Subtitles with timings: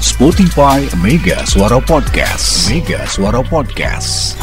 [0.00, 2.68] Spotify Mega Suara Podcast.
[2.68, 4.36] Mega Suara Podcast.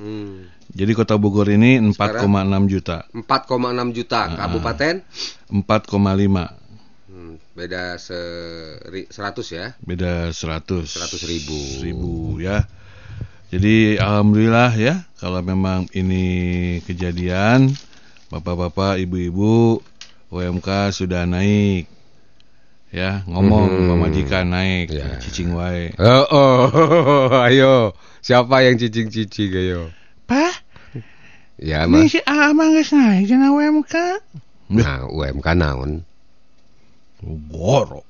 [0.00, 0.48] Hmm.
[0.72, 2.64] Jadi kota Bogor ini 4,6 Sekarang?
[2.64, 2.98] juta.
[3.12, 4.20] 4,6 juta.
[4.40, 4.94] Kabupaten
[5.52, 9.66] 4,5 hmm, beda seri, 100 ya.
[9.84, 11.58] beda 100 100 ribu.
[11.84, 12.64] ribu ya.
[13.52, 16.24] Jadi alhamdulillah ya kalau memang ini
[16.88, 17.72] kejadian
[18.32, 19.84] bapak-bapak, ibu-ibu
[20.28, 21.97] UMK sudah naik.
[22.88, 23.84] Ya, ngomong Mhm.
[23.86, 25.20] pemajikan naik, Ya.
[25.20, 25.92] cicing wae.
[26.00, 26.64] Oh, oh,
[27.46, 27.92] ayo.
[28.18, 29.92] Siapa yang cicing-cicing ayo?
[30.24, 30.64] Pak,
[31.58, 32.14] Ya, ini Mas.
[32.14, 33.94] si Amang geus naik cenah UMK.
[34.70, 36.06] Nah, UMK naon?
[37.50, 38.06] Goro.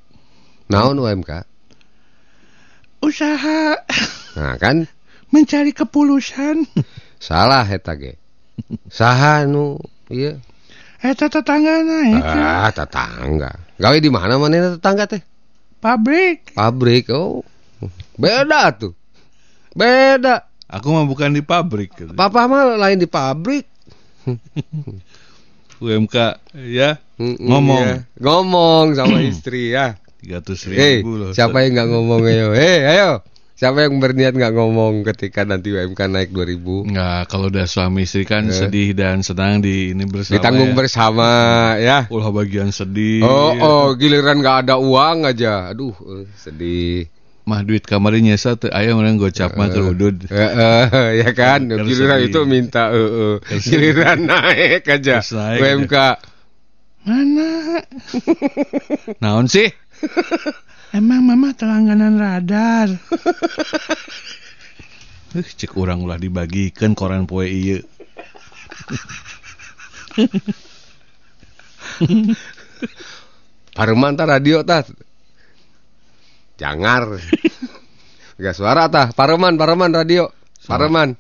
[0.69, 1.43] Naon UMK?
[3.01, 3.73] Usaha
[4.37, 4.85] Nah, kan
[5.33, 6.69] mencari kepulusan.
[7.19, 8.15] salah eta ge.
[8.87, 10.37] Saha nu ieu?
[10.99, 13.51] Eta tetangga naik ke Ah, tetangga.
[13.77, 15.23] Gawe di mana mana tetangga teh?
[15.79, 16.51] pabrik.
[16.53, 17.07] Pabrik.
[17.09, 17.47] Oh.
[18.19, 18.99] Beda tuh.
[19.71, 20.43] Beda.
[20.67, 21.95] Aku mah bukan di pabrik.
[21.95, 22.11] gitu.
[22.13, 23.63] Papa mah lain di pabrik.
[25.79, 26.17] UMK
[26.67, 27.79] ya Ngomong.
[27.81, 27.97] ya.
[28.19, 29.95] Ngomong sama istri ya.
[30.19, 31.31] 300 Hei, ribu loh.
[31.31, 32.51] siapa yang nggak ngomong ayo?
[32.51, 33.23] Hei, ayo.
[33.59, 36.95] Siapa yang berniat nggak ngomong ketika nanti UMK naik 2000?
[36.95, 38.55] Enggak, kalau udah suami istri kan Eh.
[38.55, 40.39] sedih dan senang di ini bersama.
[40.39, 40.77] Ditanggung ya.
[40.79, 41.29] bersama
[41.75, 41.99] ya.
[42.07, 43.27] Ulah bagian sedih.
[43.27, 45.75] Oh, oh, giliran nggak ada uang aja.
[45.75, 47.11] Aduh, eh, sedih.
[47.51, 50.31] Mah duit kamarnya nyesa teu aya orang gocap mah keur udud.
[50.31, 52.31] Eh, eh, ya kan, giliran sedih.
[52.31, 53.37] itu minta eh, eh.
[53.43, 53.71] Kan sedih.
[53.75, 55.19] giliran naik aja.
[55.19, 55.95] Terus naik UMK.
[57.11, 57.51] Mana?
[59.19, 59.67] Naon sih?
[60.93, 62.89] Emang mama telangganan radar.
[65.37, 67.85] Eh, cek urang ulah dibagikeun koran poe ieu.
[73.77, 74.89] Pareman tah radio tah.
[76.57, 77.21] Jangar.
[78.43, 79.13] Gak suara tah.
[79.13, 80.33] Pareman, pareman radio.
[80.65, 81.13] Pareman.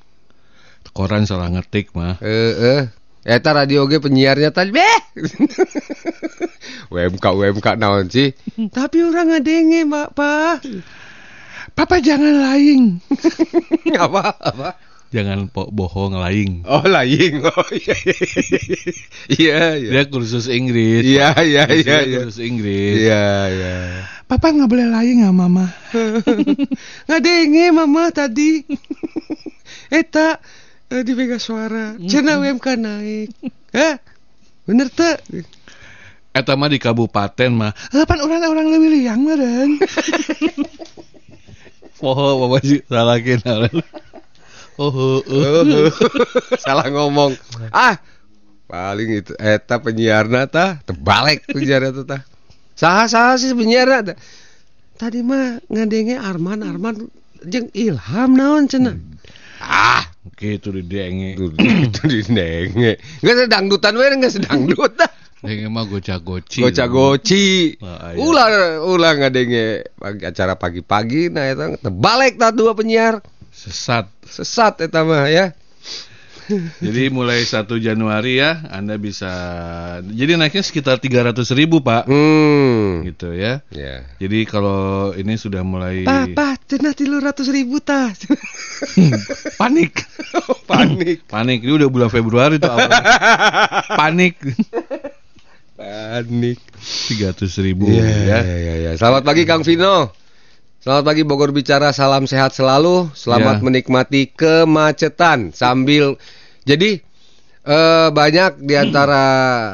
[0.97, 2.17] Koran salah ngetik mah.
[2.25, 2.89] Eh, eh.
[3.27, 4.99] Eta radio ge penyiarnya tadi beh.
[6.95, 8.33] UMK UMK naon sih?
[8.71, 10.59] Tapi orang ngadenge, Mak, Pak.
[11.75, 12.99] Papa jangan laing.
[14.05, 14.34] apa?
[14.39, 14.69] Apa?
[15.09, 16.69] Jangan po bohong laing.
[16.69, 17.41] Oh, laing.
[17.49, 17.97] Oh, iya.
[19.28, 19.91] Iya, iya.
[19.95, 21.01] Dia kursus Inggris.
[21.01, 22.19] Iya, iya, iya, iya.
[22.28, 23.09] Kursus Inggris.
[23.09, 23.75] Iya, iya.
[24.28, 25.73] Papa nggak boleh laing ya mama.
[27.09, 28.69] Ngadenge mama tadi.
[29.89, 30.43] Eta
[30.93, 31.97] eh, di Mega Suara.
[32.00, 33.28] Cenah UMK naik.
[33.72, 33.97] Hah?
[34.69, 35.25] Bener tak?
[36.37, 37.72] Eta mah di kabupaten mah.
[38.04, 39.81] Pan orang orang lebih liang meren.
[41.97, 43.69] Poho bapak sih salah kenal.
[44.78, 45.66] Oh, oh, oh.
[45.66, 45.91] Oh,
[46.54, 47.34] Salah ngomong.
[47.75, 47.98] Ah,
[48.71, 52.22] paling itu eta penyiarna tah terbalik penyiarna teh tah.
[52.78, 54.16] Saha saha sih penyiarna tah.
[54.94, 57.10] Tadi mah ngadenge Arman Arman
[57.43, 58.94] jeung Ilham naon cenah.
[59.59, 60.08] Ah,
[60.38, 61.34] Gitu di denge.
[61.34, 63.03] itu itu dinenge.
[63.21, 65.10] Enggak sedangdutan we enggak sedangdut tah.
[65.43, 66.62] Denge mah goca-goci.
[66.62, 67.75] Goca-goci.
[67.78, 68.19] Iya.
[68.19, 68.47] Ulah
[68.87, 73.19] ulah ngadenge pagi, acara pagi-pagi nah eta terbalik tah dua penyiar.
[73.50, 74.06] Sesat.
[74.22, 75.54] Sesat eta mah ya.
[76.81, 79.28] Jadi mulai 1 Januari ya Anda bisa
[80.03, 83.04] Jadi naiknya sekitar 300 ribu Pak Hmm.
[83.04, 84.09] Gitu ya Ya.
[84.16, 88.09] Jadi kalau ini sudah mulai Papa, cenah tilu ratus ribu tah.
[89.60, 89.92] Panik
[90.70, 91.28] Panik.
[91.28, 92.88] Panik Ini udah bulan Februari tuh awal.
[93.94, 94.41] Panik
[95.76, 96.59] Panik.
[96.78, 98.91] 300 ribu Iya, ya iya, iya, iya.
[98.97, 100.10] Selamat pagi Kang Vino.
[100.78, 103.10] Selamat pagi Bogor Bicara, salam sehat selalu.
[103.12, 103.62] Selamat Ya.
[103.62, 106.15] menikmati kemacetan sambil
[106.69, 107.01] jadi
[107.65, 109.23] eh, banyak di antara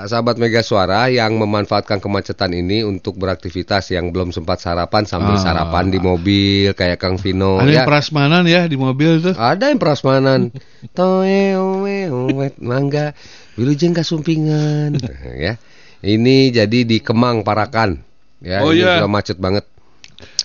[0.05, 5.43] sahabat Mega Suara yang memanfaatkan kemacetan ini untuk beraktivitas yang belum sempat sarapan sambil Ah.
[5.43, 7.75] sarapan di mobil kayak Kang Vino Ada ya.
[7.77, 10.55] yang prasmanan ya di mobil tuh Ada yang prasmanan.
[10.97, 13.11] Toe oe oet mangga
[13.55, 14.99] wilujeng kasumpingan.
[15.45, 15.59] ya.
[15.99, 17.97] Ini jadi di Kemang Parakan.
[18.39, 19.01] Ya, Oh, ini iya.
[19.01, 19.65] juga macet banget.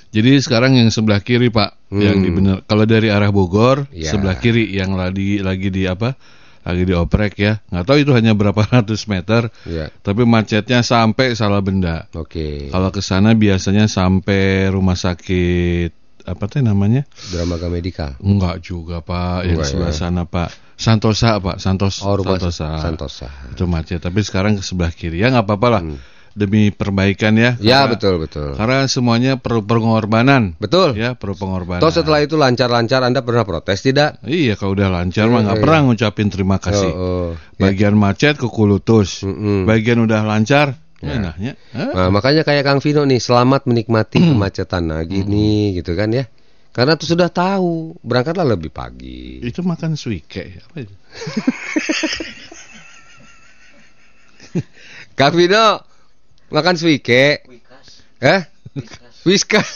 [0.09, 2.05] Jadi sekarang yang sebelah kiri Pak Hmm.
[2.05, 4.13] Yang di bener Kalau dari arah Bogor Ya.
[4.13, 6.13] Sebelah kiri yang lagi, lagi di apa
[6.63, 9.89] Lagi dioprek ya Nggak tahu itu hanya berapa ratus meter Ya.
[10.01, 12.67] Tapi macetnya sampai salah benda Oke.
[12.69, 17.09] Kalau ke sana biasanya sampai rumah sakit apa teh namanya?
[17.33, 18.13] Dramaga Medica.
[18.21, 19.97] Enggak juga Pak, yang Enggak, sebelah ya.
[19.97, 20.49] sana Pak.
[20.77, 22.77] Santosa Pak, Santos Oh, rumah Santosa.
[22.77, 23.27] Santosa.
[23.49, 25.17] Itu macet, tapi sekarang ke sebelah kiri.
[25.17, 25.81] Ya nggak apa-apa lah.
[25.81, 25.97] Hmm.
[26.39, 27.59] Demi perbaikan ya.
[27.59, 28.55] Ya, Karena- betul betul.
[28.55, 30.55] Karena semuanya perlu pengorbanan.
[30.55, 30.95] Betul.
[30.95, 31.83] Ya, perlu pengorbanan.
[31.83, 34.23] Toh setelah itu lancar-lancar Anda pernah protes tidak?
[34.23, 36.91] Iya, kalau udah lancar mah nggak Iya, pernah ngucapin terima kasih.
[36.95, 37.29] Oh, oh.
[37.59, 37.67] Ya.
[37.67, 39.27] Bagian macet ke kulutus.
[39.27, 39.67] Mm-mm.
[39.67, 41.15] Bagian udah lancar Ya.
[41.15, 41.55] Enaknya.
[41.71, 41.95] Hah?
[41.95, 44.35] Nah, makanya kayak Kang Vino nih, selamat menikmati Hmm.
[44.35, 46.27] kemacetan nah gini gitu kan ya.
[46.75, 49.39] Karena tuh sudah tahu, berangkatlah lebih pagi.
[49.39, 50.59] Itu makan suike.
[50.59, 50.91] Apa itu?
[55.15, 55.83] Kang Vino
[56.49, 57.45] makan suike.
[58.19, 58.39] Eh?
[59.27, 59.69] Whiskas.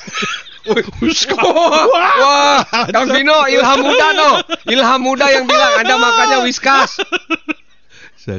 [0.63, 4.29] Wah, wah, Kang Vino ilham muda no.
[4.71, 7.03] Ilham muda yang bilang Anda makannya whiskas.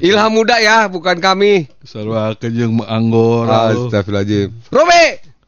[0.00, 1.68] Ilham muda ya, bukan kami.
[1.84, 3.76] Sarwa kejeng anggora.
[3.76, 4.56] Astagfirullahaladzim.
[4.72, 5.04] Robe.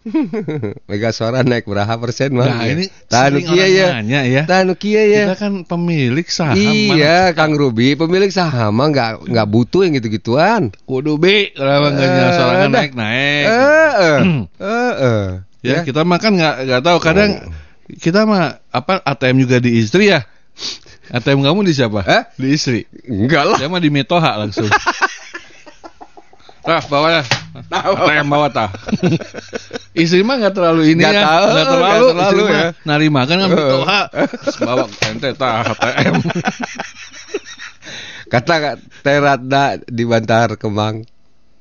[0.88, 2.47] Mega suara naik berapa persen mah?
[2.47, 3.87] Nah, ini Tanu orang ya.
[3.99, 4.43] nanya ya.
[4.47, 5.32] Tanu kieu ya.
[5.32, 6.56] Kita kan pemilik saham.
[6.56, 10.70] Iya, Kang Ruby, pemilik saham mah nggak nggak butuh yang gitu-gituan.
[10.87, 12.81] Kudu B, kenapa nggak Eh, sorangan dah.
[12.82, 13.44] naik naik.
[13.47, 14.19] Eh, eh,
[14.62, 15.25] eh, eh.
[15.67, 17.31] ya, kita mah kan nggak nggak tahu kadang
[17.99, 20.23] kita mah apa ATM juga di istri ya.
[21.06, 22.03] ATM kamu di siapa?
[22.03, 22.23] Eh?
[22.35, 22.82] Di istri.
[23.06, 23.56] Enggak lah.
[23.62, 24.67] Dia mah di Metoha langsung.
[26.66, 27.24] Tah, bawa ya.
[27.70, 28.68] ATM bawa tah.
[30.02, 31.22] Istri mah nggak terlalu ini ya.
[31.22, 32.62] tahu, terlalu, nggak terlalu ya.
[32.82, 34.00] Narima kan kan Metoha.
[34.10, 36.14] Terus bawa ente tah ATM.
[38.34, 38.76] Kata Kak
[39.06, 41.06] Teratna di Bantar Kemang.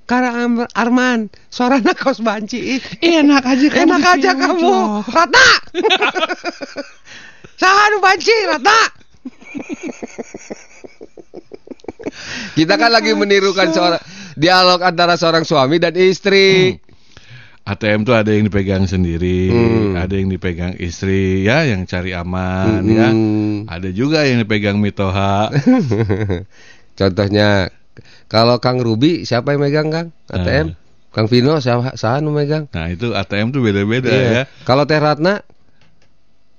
[0.05, 2.81] Karena Arman, suaranya kos banci.
[3.01, 4.73] Enak aja kamu Enak aja kamu.
[5.09, 5.47] Ratna.
[7.61, 8.79] Saha nu banci, Ratna.
[12.53, 14.01] Kita kan lagi menirukan seorang
[14.35, 16.77] dialog antara seorang suami dan istri.
[17.65, 19.97] ATM tuh ada yang dipegang sendiri, Hmm.
[19.97, 23.09] ada yang dipegang istri ya, yang cari aman ya.
[23.09, 23.65] Hmm.
[23.65, 25.49] Ada juga yang dipegang Mitoha.
[26.99, 27.73] Contohnya
[28.27, 30.07] kalau Kang Ruby siapa yang megang Kang?
[30.29, 30.77] ATM?
[31.09, 32.67] Kang Vino siapa saha nu megang?
[32.69, 34.29] Nah, itu ATM tuh beda-beda Iya.
[34.29, 34.43] ya.
[34.61, 35.41] Kalau Teh Ratna,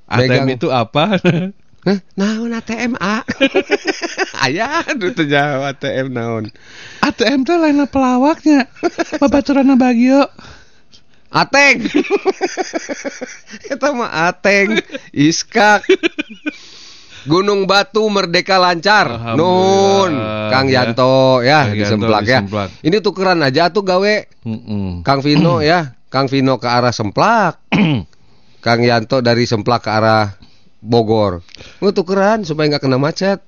[0.08, 0.48] ATM Megang.
[0.56, 1.20] itu apa?
[1.86, 2.02] Hah?
[2.18, 3.22] naon ATM A?
[4.44, 6.44] Aya anu teu jawab ATM naon.
[6.98, 8.66] ATM teh lain pelawaknya.
[9.22, 10.26] Babaturana Bagio.
[11.30, 11.86] Ateng.
[13.72, 14.82] Eta mah Ateng,
[15.14, 15.86] Iskak.
[17.26, 19.38] Gunung Batu Merdeka lancar.
[19.38, 20.10] Nun,
[20.50, 20.90] Kang ya.
[20.90, 22.40] Yanto ya Kang di Yanto Semplak di ya.
[22.82, 25.06] Ini tukeran aja tuh gawe Mm-mm.
[25.06, 25.94] Kang Vino ya.
[26.10, 27.62] Kang Vino ke arah Semplak.
[28.66, 30.45] Kang Yanto dari Semplak ke arah
[30.78, 31.40] Bogor.
[31.78, 33.40] Lu tukeran supaya nggak kena macet.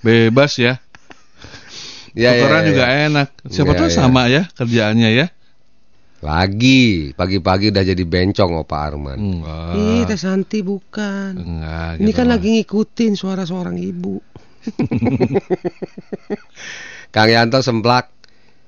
[0.00, 0.78] Bebas ya.
[2.16, 2.96] Ya, ya, Tukeran ya, juga ya.
[3.12, 3.28] enak.
[3.44, 3.94] Siapa Ya, tahu ya.
[3.94, 5.26] sama ya kerjaannya ya.
[6.24, 9.20] Lagi pagi-pagi udah jadi bencong Opa Arman.
[9.20, 9.76] Enggak.
[9.76, 11.36] Ih, Teh Santi bukan.
[11.36, 12.00] Enggak.
[12.00, 12.32] Ini gitu kan mah.
[12.32, 14.16] lagi ngikutin suara seorang ibu.
[17.14, 18.08] Kang Yanto semplak.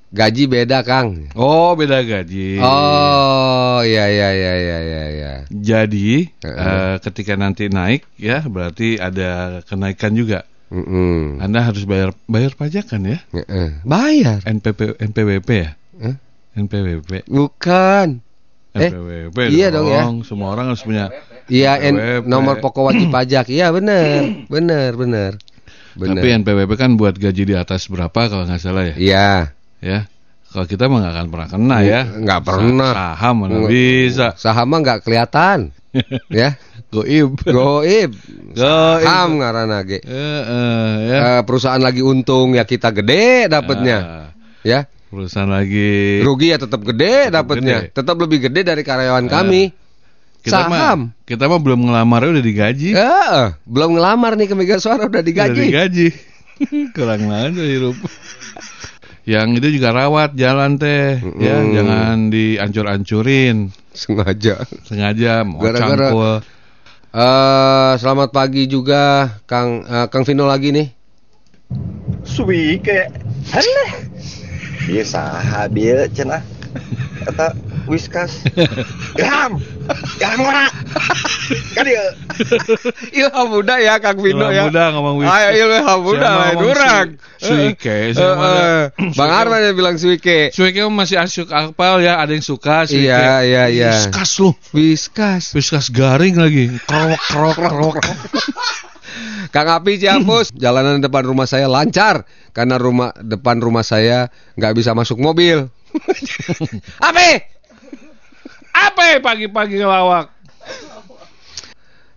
[0.08, 1.28] Gaji beda, Kang.
[1.32, 2.60] Oh, beda gaji.
[2.60, 5.04] Oh, iya iya iya iya iya
[5.48, 10.44] Jadi eh, ketika nanti naik ya berarti ada kenaikan juga.
[10.68, 11.40] Mm-mm.
[11.40, 13.24] Anda harus bayar bayar pajak kan ya?
[13.32, 13.80] Heeh.
[13.88, 14.44] Bayar.
[14.44, 15.70] NPP NPWP ya?
[16.04, 16.16] Hah?
[16.52, 17.24] NPWP.
[17.24, 18.20] Bukan.
[18.76, 20.04] Eh, NPWP iya dong ya.
[20.28, 21.08] Semua orang harus punya.
[21.48, 22.28] Iya, N- NPWP.
[22.28, 23.48] nomor pokok wajib pajak.
[23.48, 24.44] Iya, benar.
[24.52, 25.32] Benar, benar.
[25.96, 26.20] Benar.
[26.20, 28.94] Tapi NPWP kan buat gaji di atas berapa kalau nggak salah ya?
[29.00, 29.28] Iya.
[29.80, 29.98] Ya.
[30.48, 32.00] Kalau kita mah nggak akan pernah kena ya.
[32.08, 32.92] Nggak pernah.
[32.92, 33.70] Sa- Saham mana Nggak.
[33.70, 34.26] bisa.
[34.34, 35.58] Saham mah nggak kelihatan.
[36.32, 36.56] ya.
[36.88, 37.36] Goib.
[37.44, 38.10] Goib.
[38.56, 40.00] Saham ngaranna ge.
[40.00, 41.18] Eh, eh, ya.
[41.20, 43.98] Eh, perusahaan lagi untung ya kita gede dapatnya.
[44.64, 44.88] Ya.
[45.08, 46.20] perusahaan lagi.
[46.20, 47.88] Rugi ya tetap gede dapatnya.
[47.88, 49.72] Tetap lebih gede dari karyawan kami.
[50.38, 50.72] Kita Saham.
[51.12, 52.92] mah kita mah belum ngelamar udah digaji.
[52.92, 55.60] Eh, belum ngelamar nih ke Mega Suara udah Udah digaji.
[55.66, 56.08] digaji.
[56.96, 57.96] Kurang aja hirup.
[59.28, 61.68] Yang itu juga rawat jalan teh, ya Mm.
[61.76, 64.64] jangan diancur-ancurin Sengaja.
[64.88, 66.40] sengaja mau Gara-gara-.
[67.08, 70.88] Eh, selamat pagi juga Kang eh, Kang Vino lagi nih.
[72.24, 73.12] Suike
[73.52, 73.92] Alah
[74.88, 76.40] Biasa habil cenah
[77.18, 77.52] Kata
[77.88, 78.44] Whiskas
[79.16, 79.58] Ilham
[80.16, 80.68] Ilham ora
[81.74, 82.04] Kan dia
[83.12, 84.62] Ilham muda ya Kang Vino Ilham ya.
[84.68, 85.40] muda ngomong whiskas.
[85.50, 87.06] Ayo ilham muda Siapa lain ngomong orang.
[87.38, 88.82] su- suike, Eh, eh,
[89.16, 89.30] Bang.
[89.30, 90.50] Arman yang bilang suike.
[90.50, 93.08] Suike masih asyik apal ya, ada yang suka suike.
[93.08, 93.90] Iya, iya, iya.
[93.94, 94.50] Whiskas lu.
[94.74, 95.54] Whiskas.
[95.54, 96.68] Whiskas garing lagi.
[96.84, 97.96] Krok krok krok.
[99.48, 104.92] Kang Api Ciampus, jalanan depan rumah saya lancar karena rumah depan rumah saya nggak bisa
[104.92, 105.72] masuk mobil.
[108.78, 110.38] Apa ya pagi-pagi ngelawak?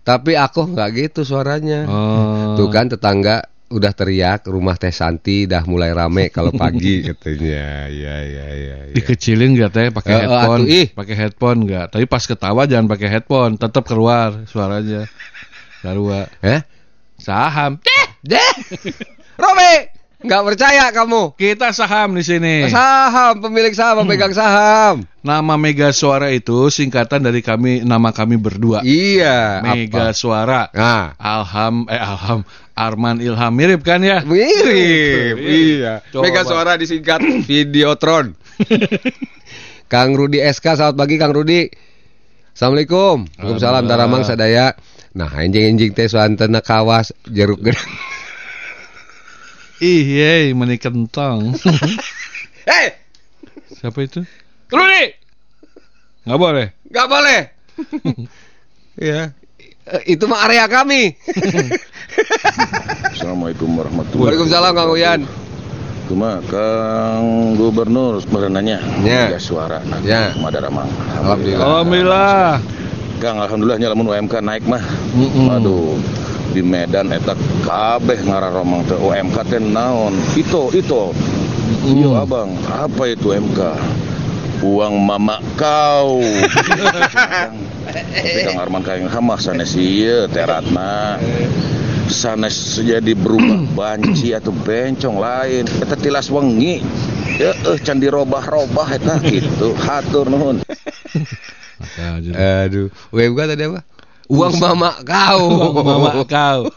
[0.02, 1.86] tapi aku nggak gitu suaranya.
[1.86, 2.58] Oh.
[2.58, 7.88] Tuh kan tetangga udah teriak rumah Teh Santi dah mulai rame kalau pagi katanya.
[7.88, 8.76] Ya ya ya.
[8.84, 8.92] ya.
[8.92, 10.62] Dikecilin gak teh pakai eh, headphone?
[10.68, 10.86] ih.
[10.92, 11.86] Pakai headphone gak?
[11.96, 15.08] Tapi pas ketawa jangan pakai headphone, tetap keluar suaranya.
[15.80, 16.28] Keluar.
[16.44, 16.60] Eh?
[17.16, 17.78] Saham.
[18.22, 18.50] Deh.
[19.38, 20.01] Robe.
[20.22, 21.34] Nggak percaya kamu.
[21.34, 22.70] Kita saham di sini.
[22.70, 25.02] Saham, pemilik saham, pemegang saham.
[25.22, 28.86] Nama Mega Suara itu singkatan dari kami nama kami berdua.
[28.86, 29.62] Iya.
[29.66, 30.14] Mega apa?
[30.14, 30.70] Suara.
[30.70, 32.46] Nah, Alham eh Alham
[32.78, 34.22] Arman Ilham mirip kan ya?
[34.22, 35.36] mirip.
[35.42, 36.00] iya.
[36.14, 36.22] Coba.
[36.30, 38.38] Mega suara disingkat Videotron.
[39.90, 41.68] Kang Rudi SK, selamat pagi Kang Rudi.
[42.54, 43.26] Assalamualaikum.
[43.42, 44.72] Waalaikumsalam taramang sadaya.
[45.12, 48.11] Nah, anjing-anjing teh suantena kawas jeruk gedang.
[49.82, 51.58] Ih, yey, meni kentang.
[52.70, 52.94] Hei,
[53.74, 54.22] Siapa itu?
[54.70, 55.10] Rudi.
[56.22, 56.66] Nggak boleh.
[56.86, 57.40] nggak boleh.
[59.10, 59.34] ya.
[60.06, 61.18] Itu mah area kami.
[63.10, 65.20] Assalamualaikum warahmatullahi Waalaikumsalam Kang Uyan.
[66.06, 69.34] Cuma Kang Gubernur sebenarnya Ya.
[69.34, 70.30] ya suara nah, Ya.
[70.38, 70.86] Madaramang.
[71.18, 71.58] Alhamdulillah.
[71.66, 72.50] Alhamdulillah.
[73.18, 74.82] Kang alhamdulillah lamun UMK naik mah.
[75.18, 75.50] Mm-mm.
[75.58, 75.98] Aduh
[76.52, 77.32] di Medan eta
[77.64, 80.12] kabeh ngararomang teh UMK teh naon?
[80.36, 81.10] Itu itu.
[81.82, 83.60] Iya abang, apa itu UMK?
[84.62, 86.22] Uang mama kau.
[87.92, 91.18] Tapi Kang Arman kain hamah sanes ieu teratna.
[92.06, 95.64] Sanes jadi berubah banci atau bencong lain.
[95.82, 96.78] Eta tilas wengi.
[97.40, 99.74] Ya eh can dirobah-robah eta gitu.
[99.74, 100.62] Hatur nuhun.
[102.62, 103.82] Aduh, UMK tadi apa?
[104.32, 105.40] Uang mama kau.
[105.50, 106.70] Uang mama kau.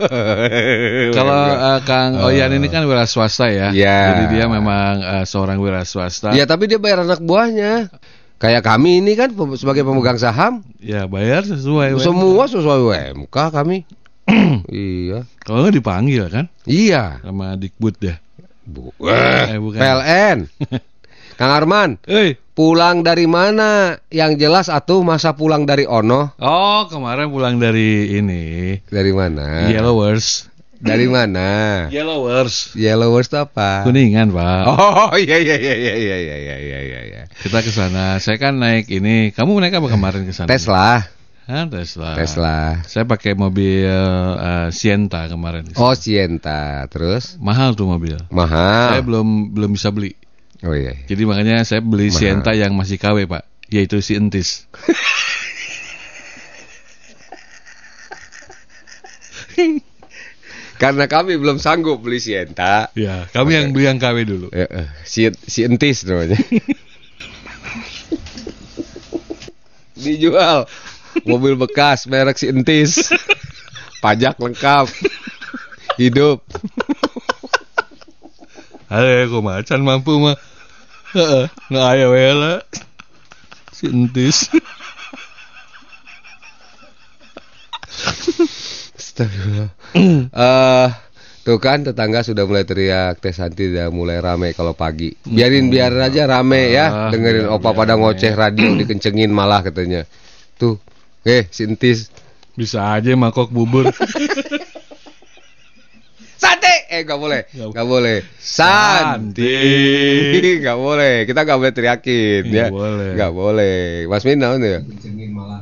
[1.14, 3.70] Kalau eh, Kang Oyan ini kan wira swasta ya.
[3.72, 4.14] Ya.
[4.18, 6.34] Jadi dia memang eh, seorang wira swasta.
[6.34, 7.90] Ya tapi dia bayar anak buahnya.
[8.36, 11.96] Kayak kami ini kan sebagai pemegang saham, Ya bayar sesuai.
[12.04, 13.88] Semua sesuai UMK kami.
[14.68, 15.24] iya.
[15.46, 17.24] Kalau nggak dipanggil kan Iya.
[17.24, 18.20] sama Dikbud ya.
[18.66, 19.78] Bu Eh, bukan.
[19.80, 20.38] PLN.
[21.36, 24.00] Kang Arman, Eh, pulang dari mana?
[24.08, 26.32] Yang jelas atuh masa pulang dari Ono?
[26.36, 28.44] oh kemarin pulang dari ini
[28.88, 29.68] Dari mana?
[29.68, 30.48] Yellowers.
[30.76, 31.48] Dari mana?
[31.96, 32.72] Yellowers.
[32.76, 33.84] Yellowers itu apa?
[33.84, 34.64] Kuningan pak.
[34.68, 37.00] Oh iya iya iya iya iya iya iya iya iya.
[37.04, 37.22] iya.
[37.36, 38.16] Kita ke sana.
[38.20, 39.36] Saya kan naik ini.
[39.36, 40.48] Kamu naik apa kemarin ke sana?
[40.48, 41.04] Tesla.
[41.46, 42.18] Hah, Tesla.
[42.18, 42.58] Tesla.
[42.90, 43.86] Saya pakai mobil
[44.36, 45.68] eh, Sienta kemarin.
[45.76, 46.86] Oh Sienta.
[46.88, 48.18] Terus Mahal tuh mobil.
[48.18, 49.04] Saya mahal.
[49.04, 50.16] belum belum bisa beli.
[50.66, 50.98] Oh iya.
[51.06, 52.18] Jadi makanya saya beli Mahal.
[52.18, 54.66] Sienta yang masih KW pak, yaitu si Entis.
[60.76, 62.92] Karena kami belum sanggup beli Sienta.
[63.00, 64.52] Ya, kami yang beli yang KW dulu.
[64.52, 66.36] Ya, eh, si si entis namanya.
[69.96, 70.68] Dijual
[71.24, 73.08] mobil bekas merek si entis.
[74.04, 74.92] Pajak lengkap.
[75.96, 76.44] Hidup.
[78.92, 80.36] Ada kok macan mampu mah.
[81.16, 82.60] Heeh, nah aya we lah.
[83.72, 84.52] Si Entis.
[89.00, 89.70] Astagfirullah.
[90.28, 90.90] Eh,
[91.48, 95.16] tuh kan tetangga sudah mulai teriak, Teh Santi udah mulai rame kalau pagi.
[95.24, 100.04] Biarin biar aja rame ya, Ah, dengerin opa pada ngoceh radio dikencengin malah katanya.
[100.60, 100.76] Tuh,
[101.24, 102.12] eh si entis.
[102.60, 103.88] Bisa aja mangkok bubur.
[106.36, 106.92] Sate!
[106.92, 108.18] Eh nggak boleh, Nggak- boleh.
[108.36, 109.56] Santi,
[110.62, 111.24] nggak boleh.
[111.24, 112.68] Kita nggak boleh teriakin ya.
[112.70, 113.10] boleh.
[113.16, 113.80] Nggak boleh.
[114.06, 114.80] Mas Min naon ya?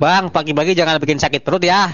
[0.02, 1.94] Bang, pagi-pagi jangan bikin sakit perut ya.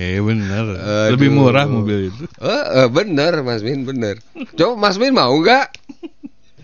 [0.00, 0.64] eh bener.
[0.74, 1.12] Aduh.
[1.18, 2.24] Lebih murah mobil itu.
[2.40, 4.16] Eh, eh, bener Mas Min, bener.
[4.56, 5.66] Coba Mas Min mau nggak?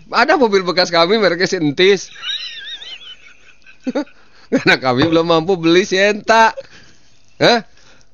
[0.07, 2.09] Ada mobil bekas kami mereknya Sintis.
[4.51, 6.55] Karena kami belum mampu beli Sienta.
[7.37, 7.59] Hah?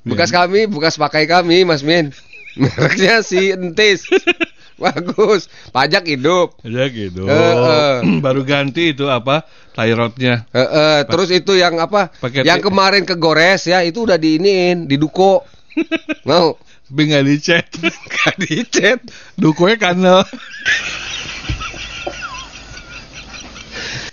[0.04, 2.12] Bekas kami, bekas pakai kami, Mas Min.
[2.60, 4.04] Mereknya si Entis.
[4.82, 5.48] Bagus.
[5.70, 6.60] Pajak hidup.
[6.60, 7.24] Aja gitu.
[7.24, 8.20] Heeh.
[8.20, 9.46] Baru ganti itu apa?
[9.72, 10.44] Tie rodnya.
[10.50, 12.10] Eh, eh, terus itu yang apa?
[12.30, 15.46] Yang kemarin kegores ya, itu udah diiniin, diduko.
[16.28, 16.58] Mau?
[16.84, 17.66] Tapi nggak dicet.
[18.12, 19.00] Gak dicet.
[19.40, 20.22] Dukunya kanal.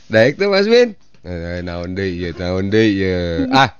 [0.07, 0.97] Daik tuh Mas Min.
[1.21, 3.45] Eh, naon deui ieu, naon deui ieu.
[3.53, 3.77] Ah,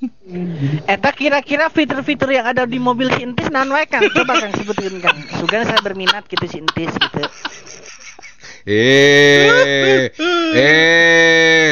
[0.94, 4.04] Eta kira-kira fitur-fitur yang ada di mobil si Entis naon wae Kang?
[4.10, 5.18] Coba Kang sebutin Kang.
[5.36, 7.22] Sugan saya berminat gitu si Entis gitu.
[8.64, 10.08] eh,
[10.56, 11.70] eh.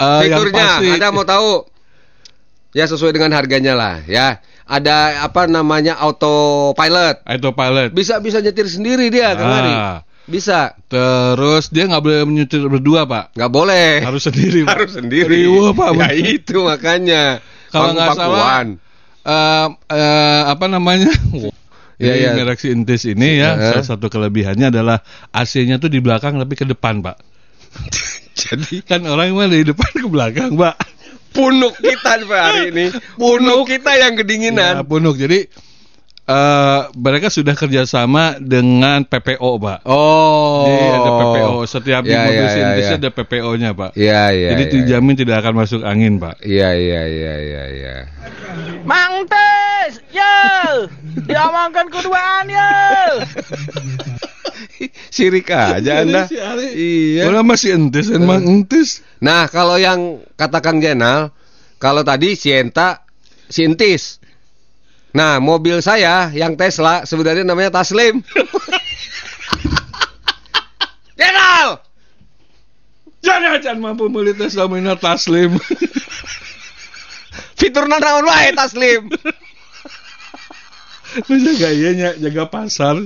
[0.00, 1.68] Eh, yang Fiturnya, pasti- Anda mau tahu?
[2.72, 4.40] Ya sesuai dengan harganya lah, ya.
[4.64, 7.26] Ada apa namanya autopilot.
[7.26, 7.90] Autopilot.
[7.90, 9.50] Bisa bisa nyetir sendiri dia, Kang.
[9.50, 9.98] Ah.
[10.26, 10.74] Bisa.
[10.86, 13.32] Terus dia nggak boleh menyetir berdua pak.
[13.34, 13.90] Nggak boleh.
[14.04, 14.64] Harus sendiri.
[14.66, 14.72] Pak.
[14.76, 15.46] Harus sendiri.
[15.46, 15.90] Riweuh, Pak.
[15.96, 17.38] Ya itu makanya.
[17.70, 21.10] Kalau nggak salah, eh eh, apa namanya?
[22.00, 22.30] Iya, Jadi iya.
[22.32, 23.76] merek si Intis ini ya, Heeh.
[23.76, 25.04] salah satu kelebihannya adalah
[25.36, 27.16] AC-nya tuh di belakang tapi ke depan, Pak.
[28.40, 30.80] Jadi Kan orang mah dari depan ke belakang, Pak.
[31.30, 32.84] punuk kita Pak hari ini.
[33.14, 34.74] Punuk kita yang Ya, kedinginan.
[34.82, 35.14] punuk.
[35.14, 35.46] Jadi
[36.30, 39.78] eh, mereka sudah kerjasama dengan PPO, Pak.
[39.90, 40.70] Oh.
[40.70, 42.90] Jadi ada PPO setiap di Ya, mobil ya, ya, ya.
[42.96, 43.90] ada PPO-nya, Pak.
[43.98, 44.48] Iya, iya.
[44.54, 46.38] Jadi iya, dijamin tidak akan masuk angin, Pak.
[46.46, 47.94] Iya, iya, iya, iya, iya.
[48.86, 50.38] Mang Tes, yo,
[51.26, 52.70] diomongkan keduaan yo.
[55.14, 56.24] Sirik aja Anda.
[56.30, 57.28] Iya.
[57.28, 59.04] Orang masih entis, emang entis.
[59.20, 61.34] Nah, kalau yang kata Kang Jenal,
[61.76, 63.04] kalau tadi Sienta,
[63.50, 64.19] Sintis.
[65.10, 68.20] Nah, mobil saya yang Tesla sebenarnya namanya Taslim.
[71.18, 71.82] Jenal!
[73.20, 75.58] Jangan jangan mampu beli Tesla Minor Taslim.
[77.60, 79.10] Fitur naon wae Taslim.
[81.28, 82.96] Lu jaga iya nya, jaga pasar.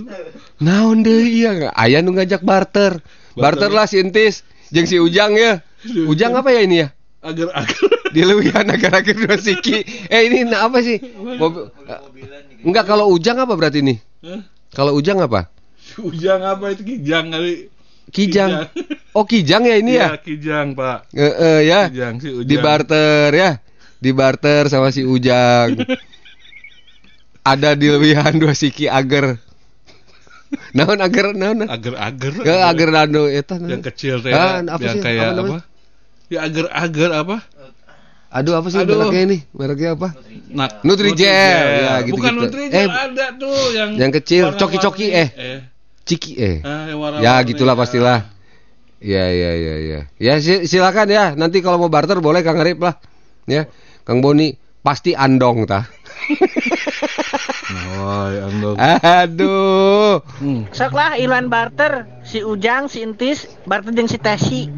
[0.62, 3.02] Naon deui iya aya nu ngajak barter.
[3.34, 5.66] Barter lah Sintis jeung si Ujang ya.
[6.06, 6.93] Ujang apa ya ini ya?
[7.24, 7.88] Agar-agar.
[8.12, 9.80] Dilewihan agar-agar dua siki.
[10.12, 11.00] Eh ini apa sih?
[11.40, 11.72] Mobil.
[12.60, 13.96] Enggak kalau Ujang apa berarti ini?
[14.20, 14.44] Hah?
[14.76, 15.48] Kalau Ujang apa?
[16.00, 17.72] Ujang apa itu kijang kali?
[18.12, 18.68] Kijang.
[19.16, 20.14] Oh Kijang ya ini ya?
[20.14, 20.98] Iya, kijang, Pak.
[21.16, 21.80] Eh, eh, ya.
[21.88, 22.48] Kijang si Ujang.
[22.50, 23.50] Di barter ya.
[23.98, 25.80] Di barter sama si Ujang.
[27.52, 29.40] Ada dilewihan dua siki agar.
[30.72, 31.66] Naon agar naon?
[31.66, 32.32] Agar-agar.
[32.40, 33.58] Ke agar nano eta.
[33.58, 35.56] yang kecil teh apa yang kayak Apa apa,
[36.24, 36.32] namanya?
[36.32, 37.36] Ya agar-agar apa?
[38.34, 38.98] Aduh apa sih Aduh.
[38.98, 39.38] mereknya ini?
[39.54, 40.08] Mereknya apa?
[40.50, 41.22] Nak Nutrijel.
[41.22, 42.14] Ya, gitu-gitu.
[42.18, 45.28] Bukan Nutrijel Eh, ada tuh yang yang kecil, coki-coki, eh.
[45.30, 45.58] eh.
[46.04, 46.56] Ciki eh.
[46.60, 47.22] Ah, warna-warni.
[47.22, 48.26] Ya gitulah pastilah.
[48.98, 50.00] Ya ya ya ya.
[50.18, 51.24] Ya si- silakan ya.
[51.38, 52.98] Nanti kalau mau barter boleh Kang Arif lah.
[53.46, 53.68] Ya.
[54.02, 54.52] Kang Boni
[54.84, 55.64] pasti andong
[57.64, 58.76] Oh, ya andong.
[59.24, 60.20] Aduh.
[60.36, 60.68] Hmm.
[60.68, 64.68] Sok lah Ilan barter, si Ujang, si Entis, barter jeung si Tesi.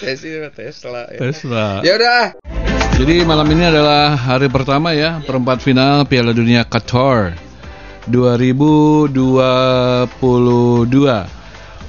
[0.00, 1.02] Tesla.
[1.12, 1.84] Tesla.
[1.84, 2.32] Ya udah.
[2.96, 7.36] Jadi malam ini adalah hari pertama ya perempat final Piala Dunia Qatar
[8.08, 9.12] 2022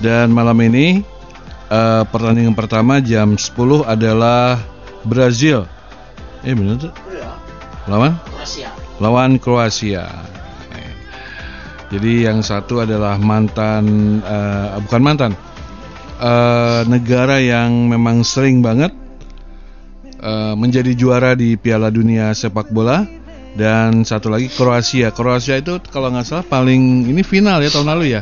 [0.04, 1.04] dan malam ini
[1.72, 4.60] eh, pertandingan pertama jam 10 adalah
[5.08, 5.68] Brazil.
[6.42, 6.94] Eh benar tuh?
[7.86, 8.14] Lawan?
[9.02, 10.06] Lawan Kroasia.
[10.74, 10.94] Eh.
[11.94, 15.32] Jadi yang satu adalah mantan eh, bukan mantan
[16.18, 18.94] eh, negara yang memang sering banget
[20.18, 23.06] eh, menjadi juara di Piala Dunia sepak bola
[23.54, 25.14] dan satu lagi Kroasia.
[25.14, 28.22] Kroasia itu kalau nggak salah paling ini final ya tahun lalu ya.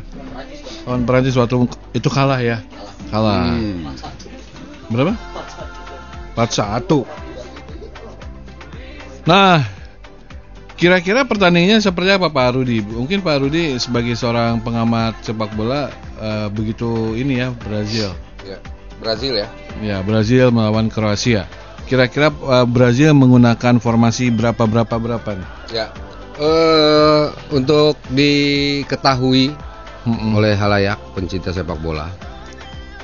[0.87, 2.63] Lawan Prancis waktu itu kalah ya.
[3.11, 3.55] Kalah.
[4.89, 5.13] Berapa?
[6.35, 7.28] 4-1.
[9.27, 9.63] Nah,
[10.79, 12.79] kira-kira pertandingannya seperti apa Pak Rudi?
[12.83, 18.15] Mungkin Pak Rudi sebagai seorang pengamat sepak bola eh, begitu ini ya Brazil.
[18.47, 18.59] Ya.
[18.99, 19.47] Brazil ya.
[19.79, 21.47] Ya, Brazil melawan Kroasia.
[21.87, 25.49] Kira-kira uh, Brazil menggunakan formasi berapa berapa berapa nih?
[25.73, 25.87] Ya.
[26.37, 29.49] Eh untuk diketahui
[30.05, 30.37] Mm-mm.
[30.37, 32.05] oleh halayak pencinta sepak bola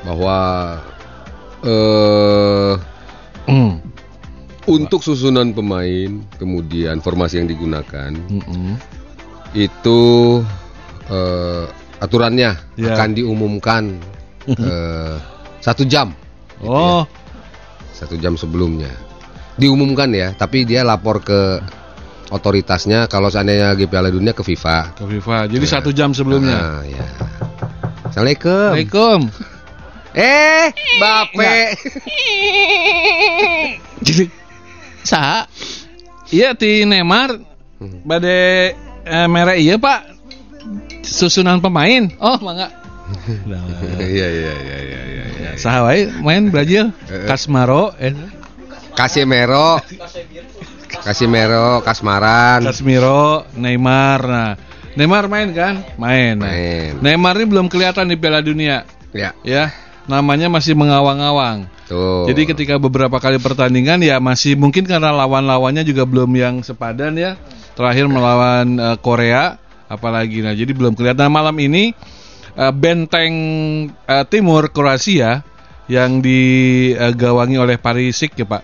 [0.06, 0.38] bahwa
[1.66, 2.78] Mm.
[4.66, 8.76] Untuk susunan pemain kemudian formasi yang digunakan Mm-mm.
[9.54, 10.02] itu
[11.06, 11.66] eh,
[11.98, 12.92] aturannya Ya.
[12.92, 13.84] akan diumumkan
[14.50, 15.16] eh,
[15.60, 16.12] satu jam
[16.56, 17.04] Gitu Oh,
[17.92, 18.92] satu jam sebelumnya
[19.56, 21.60] diumumkan ya tapi dia lapor ke
[22.28, 25.38] otoritasnya kalau seandainya lagi Piala Dunia ke FIFA ke FIFA.
[25.48, 25.72] Jadi Ya.
[25.72, 26.58] satu jam sebelumnya.
[26.58, 27.06] Ah, ya.
[28.06, 29.20] Assalamualaikum Assalamualaikum.
[30.12, 30.66] eh
[30.98, 31.56] Bape
[34.02, 34.24] Jadi
[35.06, 35.46] sa
[36.34, 38.08] Iya ti Neymar Hmm.
[38.08, 38.72] bade
[39.04, 40.16] eh, merek iya Pak
[41.04, 42.08] susunan pemain.
[42.24, 42.72] Oh, mangga.
[44.02, 45.50] iya iya iya iya iya iya.
[45.60, 46.90] Saha wae main Brazil?
[47.12, 47.26] Eh, eh.
[47.28, 47.94] Casmaro,
[48.96, 49.78] Casemiro
[51.04, 54.22] Casemiro Kasmaran Casemiro, Neymar.
[54.26, 54.52] Nah,
[54.96, 55.84] Neymar main kan?
[56.00, 56.40] Main.
[56.40, 56.92] Nah, Main.
[57.04, 59.70] Neymar ini belum kelihatan di Piala Dunia, ya ya.
[60.08, 61.68] Namanya masih mengawang-awang.
[61.86, 67.16] Tuh Jadi ketika beberapa kali pertandingan ya masih mungkin karena lawan-lawannya juga belum yang sepadan
[67.18, 67.38] ya.
[67.78, 71.94] Terakhir melawan eh, Korea apalagi nah jadi belum kelihatan malam ini
[72.58, 73.34] eh, benteng
[74.10, 75.46] eh, timur Kroasia
[75.86, 78.64] yang digawangi oleh Parisik ya Pak.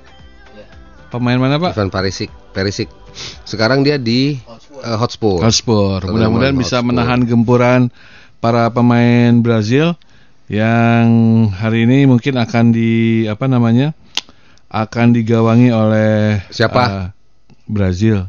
[1.11, 1.75] Pemain mana Pak?
[1.77, 2.89] Ivan Perisic Perisic
[3.43, 4.39] sekarang dia di
[4.81, 5.99] eh, Hotspur Hotspur.
[6.07, 6.89] Mudah-mudahan bisa Hotspur.
[6.95, 7.81] menahan gempuran
[8.41, 9.93] para pemain Brazil
[10.51, 11.07] yang
[11.55, 13.95] hari ini mungkin akan di apa namanya?
[14.71, 16.83] akan digawangi oleh Siapa?
[16.87, 17.07] eh,
[17.67, 18.23] Brazil.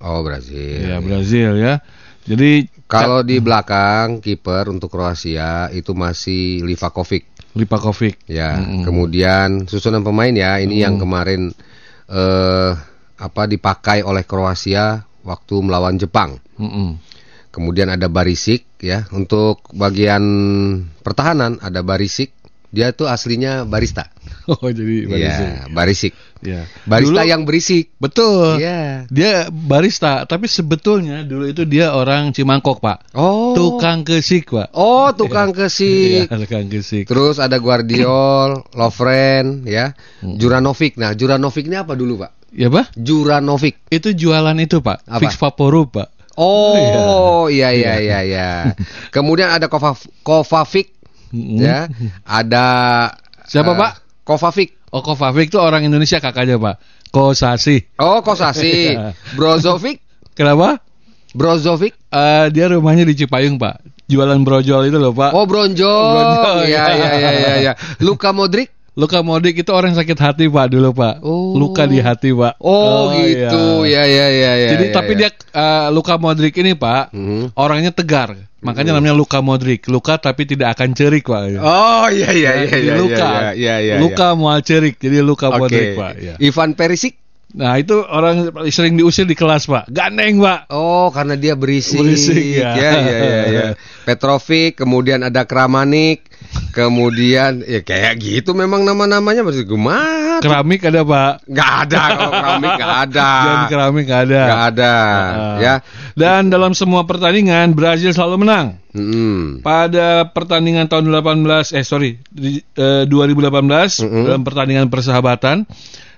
[0.00, 1.80] oh Brazil Ya, Brazil ya.
[2.24, 7.24] Jadi kalau di belakang kiper untuk Kroasia itu masih Livakovic
[7.56, 8.20] Lipakovic.
[8.28, 8.84] ya Mm-mm.
[8.84, 11.52] kemudian susunan pemain ya ini yang kemarin
[12.08, 12.72] eh
[13.16, 16.36] apa dipakai oleh Kroasia waktu melawan Jepang.
[16.60, 17.00] Mm-mm.
[17.48, 19.08] Kemudian ada Barisik ya.
[19.10, 20.22] Untuk bagian
[21.00, 22.32] pertahanan ada Barisik.
[22.68, 24.12] Dia tuh aslinya barista.
[24.48, 25.04] Oh jadi.
[25.08, 26.12] Iya, Barisik.
[26.40, 26.64] Ya.
[26.84, 27.92] Barista Dulu- yang berisik.
[28.00, 28.56] betul.
[28.56, 29.04] Iya.
[29.08, 33.12] Dia barista, tapi sebetulnya dulu itu dia orang Cimangkok, Pak.
[33.12, 33.52] Oh.
[33.52, 34.72] Tukang kesik, Pak.
[34.72, 36.28] Oh, tukang kesik.
[36.28, 37.04] Iya, tukang kesik.
[37.04, 39.92] Terus ada Guardiol, Lovren, ya,
[40.24, 40.40] Hmm.
[40.40, 40.96] Juranovic.
[40.96, 42.52] Nah, Juranovic ini apa dulu, Pak?
[42.52, 42.96] Ya, Pak?
[42.96, 43.84] Juranovic.
[43.88, 45.04] Itu jualan itu, Pak.
[45.04, 45.20] Apa?
[45.20, 46.08] Fix Vaporub, Pak.
[46.38, 48.48] Oh, iya iya iya iya.
[49.10, 50.94] Kemudian ada Kovac, Kovacic,
[51.34, 51.58] Mm-mm.
[51.58, 51.90] ya.
[52.22, 52.66] Ada
[53.42, 53.92] Siapa, eh, Pak?
[54.22, 54.78] Kovacic.
[54.94, 56.78] Oh, Kovacic itu orang Indonesia kakaknya, Pak.
[57.10, 57.98] Kosasi.
[57.98, 58.70] Oh, Kosasi.
[58.94, 59.18] Iya.
[59.34, 59.98] Brozovic,
[60.38, 60.78] Kenapa?
[61.34, 61.98] Brozovic.
[62.14, 63.82] Eh, dia rumahnya di Cipayung, Pak.
[64.06, 65.34] Jualan brojol itu loh, Pak.
[65.34, 65.84] Oh, Bronjol.
[65.84, 66.94] Bronjol, Iya ya.
[66.94, 67.72] iya iya iya iya.
[67.98, 68.77] Luka Modric.
[68.98, 71.22] Luka Modric itu orang sakit hati, Pak, dulu, Pak.
[71.22, 71.54] Oh.
[71.54, 72.58] Luka di hati, Pak.
[72.58, 73.86] Oh, gitu.
[73.86, 74.02] iya.
[74.02, 74.68] Ya ya ya ya.
[74.74, 75.18] Jadi ya, tapi ya.
[75.22, 77.54] dia eh, Luka Modric ini, Pak, Mhm.
[77.54, 78.34] orangnya tegar.
[78.58, 79.86] Makanya namanya Luka Modric.
[79.86, 81.62] Luka tapi tidak akan cerik, Pak.
[81.62, 82.94] Oh, iya iya iya Jadi iya.
[82.98, 83.30] Luka.
[83.30, 83.94] Iya iya iya.
[84.02, 84.98] Luka mual cerik.
[84.98, 85.58] Jadi Luka Oke.
[85.62, 86.12] Modric, Pak.
[86.18, 86.34] Ya.
[86.42, 87.14] Ivan Perisic.
[87.48, 89.88] Nah, itu orang sering diusir di kelas, Pak.
[89.88, 90.68] Gandeng, Pak.
[90.68, 91.96] Oh, karena dia berisik.
[91.96, 92.76] Berisik, ya.
[92.76, 92.92] ya.
[92.92, 93.66] Ya, ya, ya.
[94.10, 96.27] Petrovic, kemudian ada Kramanik,
[96.72, 100.38] kemudian ya kayak gitu memang nama-namanya masih gimana?
[100.38, 101.32] Keramik ada, Pak.
[101.50, 103.30] Gak ada kalau keramik gak ada.
[103.46, 104.42] Dan keramik nggak ada.
[104.42, 104.94] Gak ada.
[104.94, 105.56] Ah.
[105.58, 105.74] Ya.
[106.14, 108.78] Dan dalam semua pertandingan Brazil selalu menang.
[108.94, 109.62] Mm.
[109.62, 114.24] Pada pertandingan tahun 18 eh sorry di, eh, 2018 Mm-mm.
[114.26, 115.68] dalam pertandingan persahabatan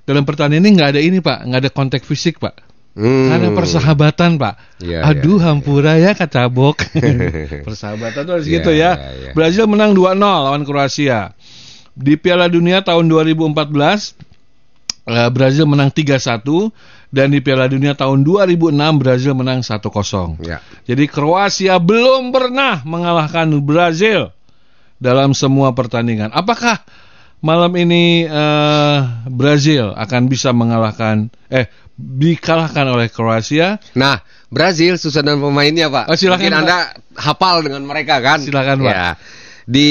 [0.09, 3.31] dalam pertandingan ini nggak ada ini pak nggak ada kontak fisik pak Mm.
[3.31, 6.83] karena persahabatan pak Iya, aduh iya, hampura ya kacabok
[7.67, 9.33] persahabatan tuh harus Iya, gitu ya iya, iya.
[9.33, 11.39] Brazil menang 2-0 lawan Kroasia
[11.95, 13.71] di Piala Dunia tahun 2014
[15.07, 16.43] eh, Brazil menang 3-1
[17.15, 20.59] dan di Piala Dunia tahun 2006 Brazil menang 1-0 Ya.
[20.83, 24.35] jadi Kroasia belum pernah mengalahkan Brazil
[25.01, 26.29] dalam semua pertandingan.
[26.31, 26.85] Apakah
[27.41, 28.99] malam ini eh,
[29.33, 33.77] Brazil akan bisa mengalahkan eh dikalahkan oleh Kroasia?
[33.93, 36.09] Nah, Brazil susunan pemainnya, Pak.
[36.09, 36.63] Oh, silakan, Mungkin Pak.
[36.65, 36.79] Anda
[37.21, 38.41] hafal dengan mereka kan?
[38.41, 38.95] Silakan, Pak.
[38.97, 39.09] Ya.
[39.69, 39.91] Di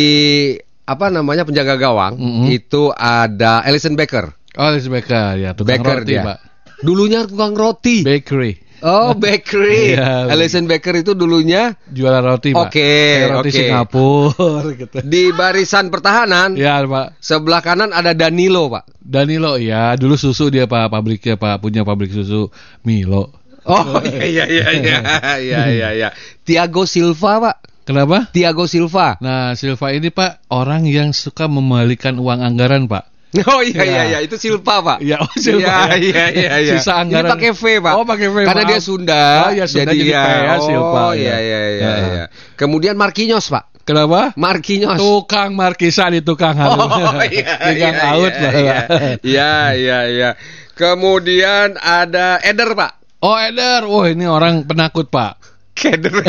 [0.89, 2.45] apa namanya penjaga gawang Mm-mm.
[2.49, 4.33] itu ada Alisson Becker.
[4.57, 6.23] Oh, Alex Becker ya, tukang Becker roti, dia.
[6.25, 6.37] Pak.
[6.81, 8.01] Dulunya tukang roti.
[8.01, 8.57] Bakery.
[8.85, 9.95] Oh, bakery.
[9.97, 10.29] Iya.
[10.31, 12.71] Alisson Becker itu dulunya Jualan roti, Pak.
[12.71, 13.57] Oke, Kayak roti oke.
[13.57, 14.97] Singapura gitu.
[15.03, 16.55] di barisan pertahanan.
[16.55, 17.19] Ya, Pak.
[17.19, 18.87] Sebelah kanan ada Danilo, Pak.
[18.99, 22.53] Danilo ya, dulu susu dia Pak, pabriknya Pak, punya pabrik susu
[22.85, 23.33] Milo.
[23.65, 24.97] Oh, iya iya iya
[25.37, 26.09] iya iya iya.
[26.45, 27.57] Thiago Silva, Pak.
[27.89, 28.29] Kenapa?
[28.29, 29.17] Thiago Silva.
[29.17, 33.08] Nah, Silva ini Pak orang yang suka membalikan uang anggaran, Pak.
[33.53, 34.03] Oh iya iya Ya.
[34.09, 34.97] iya itu Silva pak.
[35.05, 35.97] Iya, oh, Silva, Iya ya.
[36.01, 36.53] iya iya.
[36.65, 36.73] iya.
[36.81, 37.29] Sisa anggaran.
[37.29, 37.93] Ini pakai V pak.
[37.93, 38.71] Oh, pakai V, Karena maaf.
[38.73, 39.23] dia Sunda.
[39.45, 40.23] Oh, iya, Sunda jadi ya.
[40.25, 41.21] P ya, Silva, Oh ya.
[41.21, 41.77] iya iya iya.
[41.77, 41.93] Ya.
[42.09, 42.23] iya.
[42.57, 43.69] Kemudian Marquinhos pak.
[43.85, 44.33] Kenapa?
[44.37, 44.97] Marquinhos.
[44.97, 46.77] Tukang markisa di tukang halu.
[46.89, 48.53] Oh iya tukang iya, out, iya, Pak.
[48.53, 48.77] iya.
[49.21, 50.29] Iya iya iya.
[50.73, 52.97] Kemudian ada Eder pak.
[53.19, 53.83] Oh, Eder.
[53.83, 55.35] Wah, ini orang penakut, Pak.
[55.75, 56.23] Eder.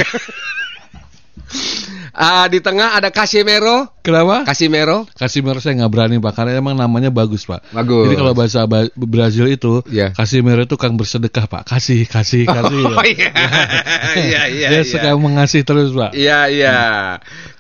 [2.20, 3.96] Ah di tengah ada Casemiro.
[4.04, 4.44] Kenapa?
[4.44, 5.08] Casemiro.
[5.16, 7.64] Casimiro saya nggak berani pak karena emang namanya bagus pak.
[7.72, 8.04] Bagus.
[8.08, 10.12] Jadi kalau bahasa ba- Brazil itu, Iya.
[10.12, 12.84] Casimiro itu kang bersedekah pak, kasih kasih kasih.
[12.92, 13.32] Oh iya.
[14.20, 14.68] Iya iya.
[14.68, 14.88] Dia iya.
[14.88, 16.12] suka mengasih terus pak.
[16.12, 16.78] Iya iya.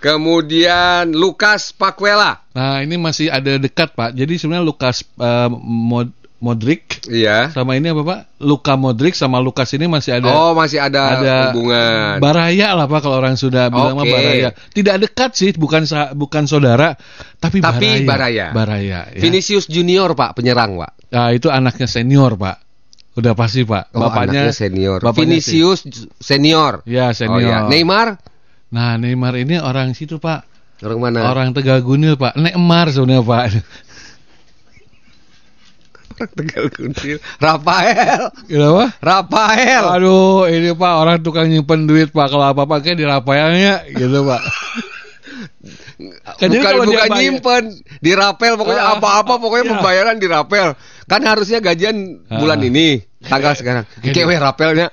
[0.04, 2.44] Kemudian Lukas Paquela.
[2.52, 4.12] Nah ini masih ada dekat pak.
[4.12, 7.52] Jadi sebenarnya Lukas eh, Mod- Modric Iya.
[7.52, 8.20] sama ini apa pak?
[8.40, 10.32] Luka Modric sama Lukas ini masih ada.
[10.32, 12.16] Oh masih ada, ada hubungan.
[12.16, 14.12] Baraya lah pak kalau orang sudah bilang mah Oke.
[14.12, 14.48] baraya.
[14.72, 15.84] Tidak dekat sih, bukan
[16.16, 16.96] bukan saudara,
[17.36, 18.08] tapi, Tapi baraya.
[18.08, 18.46] baraya.
[18.56, 19.00] Baraya.
[19.12, 19.20] ya.
[19.20, 20.96] Vinicius Junior pak penyerang pak.
[21.10, 22.56] Nah, itu anaknya senior, Pak.
[23.18, 23.90] Udah pasti, Pak.
[23.98, 24.98] Oh, Bapaknya anaknya senior.
[25.02, 25.82] bapaknya Vinicius
[26.22, 26.86] senior.
[26.86, 26.94] sih.
[26.94, 27.42] Ya, Oh, senior.
[27.42, 27.58] iya.
[27.66, 28.14] Neymar
[28.70, 30.46] Nah, Neymar ini orang situ, Pak.
[30.86, 31.26] orang mana?
[31.26, 32.38] Orang Tegagunil, Pak.
[32.38, 33.42] Neymar sebenarnya, Pak.
[36.36, 37.16] Tegal Kuntil.
[37.38, 38.30] Rafael.
[38.44, 38.84] Kenapa?
[39.00, 39.84] Rafael.
[39.96, 42.28] Aduh, ini Pak orang tukang nyimpen duit, Pak.
[42.28, 44.42] Kalau apa-apa kayak di Rafaelnya gitu, Pak.
[46.40, 47.62] Kan bukan kalau bukan nyimpen
[48.00, 49.72] di rapel pokoknya Ah, apa-apa pokoknya iya.
[49.76, 50.72] pembayaran di rapel
[51.04, 52.68] kan harusnya gajian bulan Ah.
[52.72, 54.88] ini tanggal sekarang kewe rapelnya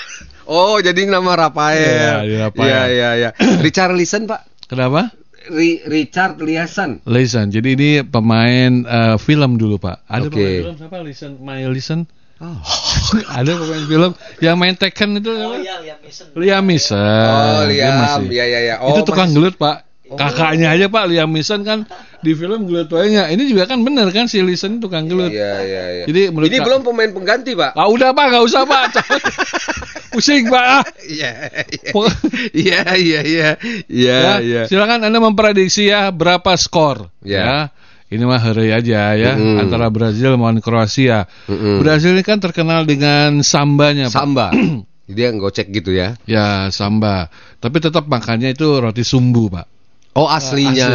[0.48, 3.30] oh jadi nama Rafael Iya, iya iya iya
[3.64, 5.12] Richard Listen pak Kenapa?
[5.48, 7.48] Ri- Richard Liasan Lisan.
[7.48, 10.04] Jadi ini pemain eh, film dulu, Pak.
[10.04, 10.36] Ada Oke.
[10.36, 10.96] pemain film siapa?
[11.00, 12.00] Lisan, Mail Lisan.
[13.32, 16.26] ada pemain film yang main Tekken itu Oh iya, Liam Neeson.
[16.36, 17.00] Liam Neeson.
[17.26, 21.10] oh Liam masih- iya iya iya oh itu tukang masih- gelut pak Kakaknya aja Pak
[21.10, 21.82] Liam Neeson kan
[22.20, 23.26] di film gelut wayangnya.
[23.26, 25.34] Ini juga kan bener kan si Leeson tukang gelut.
[25.34, 26.04] Iya, iya, iya.
[26.06, 27.74] Jadi menurut Ini Kak- belum pemain pengganti, Pak.
[27.74, 28.82] Ah udah Pak, nggak usah Pak.
[30.16, 30.64] Pusing Pak.
[30.64, 30.82] Ah.
[31.06, 31.32] Iya,
[31.68, 31.92] iya.
[32.56, 33.50] Iya, iya, iya.
[33.84, 34.62] Iya, Ya, iya.
[34.64, 37.44] Silakan Anda memprediksi ya berapa skor Ya.
[37.44, 37.58] ya.
[38.06, 39.66] Ini mah hari aja ya Mm-mm.
[39.66, 41.26] antara Brazil melawan Kroasia.
[41.50, 41.82] Mm-mm.
[41.82, 44.14] Brazil ini kan terkenal dengan sambanya, Pak.
[44.14, 44.46] Samba.
[45.10, 46.14] Dia ngocek gitu ya.
[46.24, 47.28] Ya, samba.
[47.58, 49.66] Tapi tetap makannya itu roti sumbu, Pak.
[50.16, 50.88] Oh, aslinya.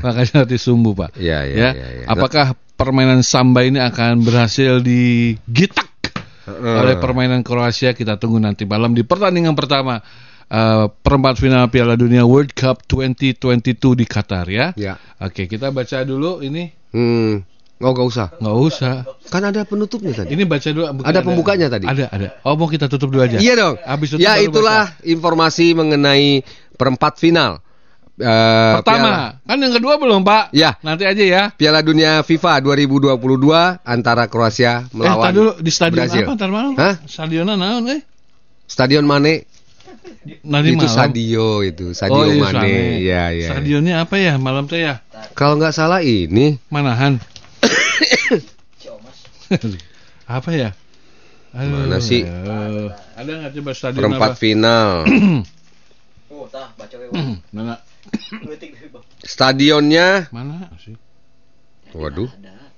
[0.00, 1.14] Makanya roti sumbu, Pak.
[1.20, 1.70] Iya, iya, ya.
[1.76, 2.06] iya, iya.
[2.08, 5.88] Apakah permainan samba ini akan berhasil digitak
[6.46, 6.76] Heeh.
[6.80, 7.92] oleh permainan Kroasia?
[7.92, 9.98] Kita tunggu nanti malam di pertandingan pertama
[10.46, 14.70] eh, perempat final Piala Dunia World Cup 2022 di Qatar ya.
[14.78, 14.96] Ya.
[15.18, 16.70] Oke, kita baca dulu ini.
[16.94, 17.42] Hmm.
[17.76, 18.28] Oh, nggak usah.
[18.40, 18.94] Nggak usah.
[19.28, 20.32] Kan ada penutupnya tadi.
[20.32, 20.84] Ini baca dulu.
[20.96, 21.84] bukan Ada pembukanya tadi?
[21.84, 22.28] Ada, ada.
[22.48, 23.36] Oh, mau kita tutup dulu aja.
[23.36, 23.76] Iya dong.
[23.84, 26.40] Habis ya itulah informasi mengenai
[26.72, 27.60] perempat final.
[28.16, 29.10] Eh, Piala, Pertama,
[29.44, 30.48] kan yang kedua belum, Pak?
[30.56, 30.80] Ya.
[30.80, 31.42] Nanti aja ya.
[31.52, 33.12] Piala Dunia FIFA 2022
[33.84, 36.24] antara Kroasia Eh, melawan tar dulu di stadion Brazil.
[36.24, 36.72] apa ntar malam?
[36.80, 36.94] Hah?
[37.04, 38.00] Stadionnya naon eh?
[38.64, 39.44] Stadion Mane
[40.42, 40.96] Nanti itu malam.
[40.96, 42.72] Sadio itu, Sadio Oh, iya, Mane.
[42.98, 43.48] Iya, iya.
[43.52, 45.04] Stadionnya apa ya malam teh ya?
[45.36, 47.20] Kalau nggak salah ini Manahan.
[50.26, 50.70] apa ya?
[51.52, 52.24] Aduh, Mana sih?
[52.24, 52.90] aduh.
[53.12, 54.40] Ada nggak coba stadion perempat apa?
[54.40, 54.88] final.
[56.26, 56.96] Oh, tah baca.
[57.48, 57.80] Mana?
[59.22, 60.94] Stadionnya, Mana sih?
[61.92, 62.28] waduh.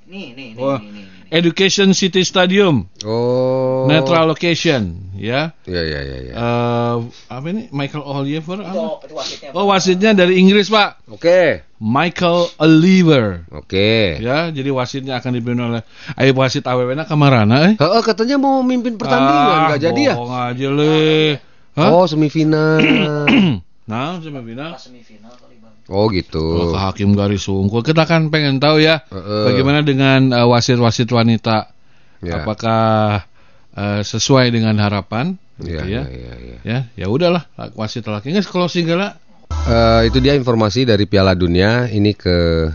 [0.09, 1.29] Nih, nih, nih, Oh, nih, nih, nih.
[1.29, 3.85] Education City Stadium, Oh.
[3.85, 5.53] netral location, ya.
[5.69, 6.33] Ya, ya, ya, ya.
[6.33, 6.95] Eh,
[7.29, 7.69] apa ini?
[7.69, 8.57] Michael Oliver?
[8.57, 9.05] Itu, Apa?
[9.05, 9.49] itu wasitnya.
[9.53, 11.05] Oh, wasitnya dari Inggris, Pak.
[11.13, 13.45] Oke, Michael Oliver.
[13.53, 14.17] oke.
[14.17, 15.85] Ya, jadi wasitnya akan dipimpin oleh
[16.17, 17.75] Ayo wasit AWW-na kemarana eh?
[17.77, 20.15] Heeh, katanya mau mimpin pertandingan, nggak jadi ya?
[20.17, 21.37] Bohong aja le.
[21.77, 21.91] Hah?
[21.93, 22.81] Oh, semifinal.
[23.89, 24.77] nah, semifinal.
[24.77, 25.75] semifinal kali Bang.
[25.89, 26.45] oh, gitu.
[26.45, 27.81] Oh, ke hakim garis sungkul.
[27.81, 29.45] Kita kan pengen tahu ya, Heeh.
[29.49, 31.73] bagaimana dengan eh, wasit-wasit wanita.
[32.21, 32.45] Ya.
[32.45, 33.25] Apakah
[33.73, 35.35] eh, sesuai dengan harapan?
[35.59, 36.03] Iya, Gitu iya, ya.
[36.07, 36.59] iya, iya.
[36.63, 38.31] Ya, ya udahlah, wasit laki.
[38.31, 42.69] Nggak kalau segala Eh, itu dia informasi dari Piala Dunia ini ke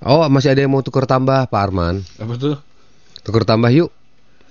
[0.00, 2.00] Oh, masih ada yang mau tuker tambah, Pak Arman.
[2.16, 2.56] apa tuh?
[3.20, 3.92] Tuker tambah yuk.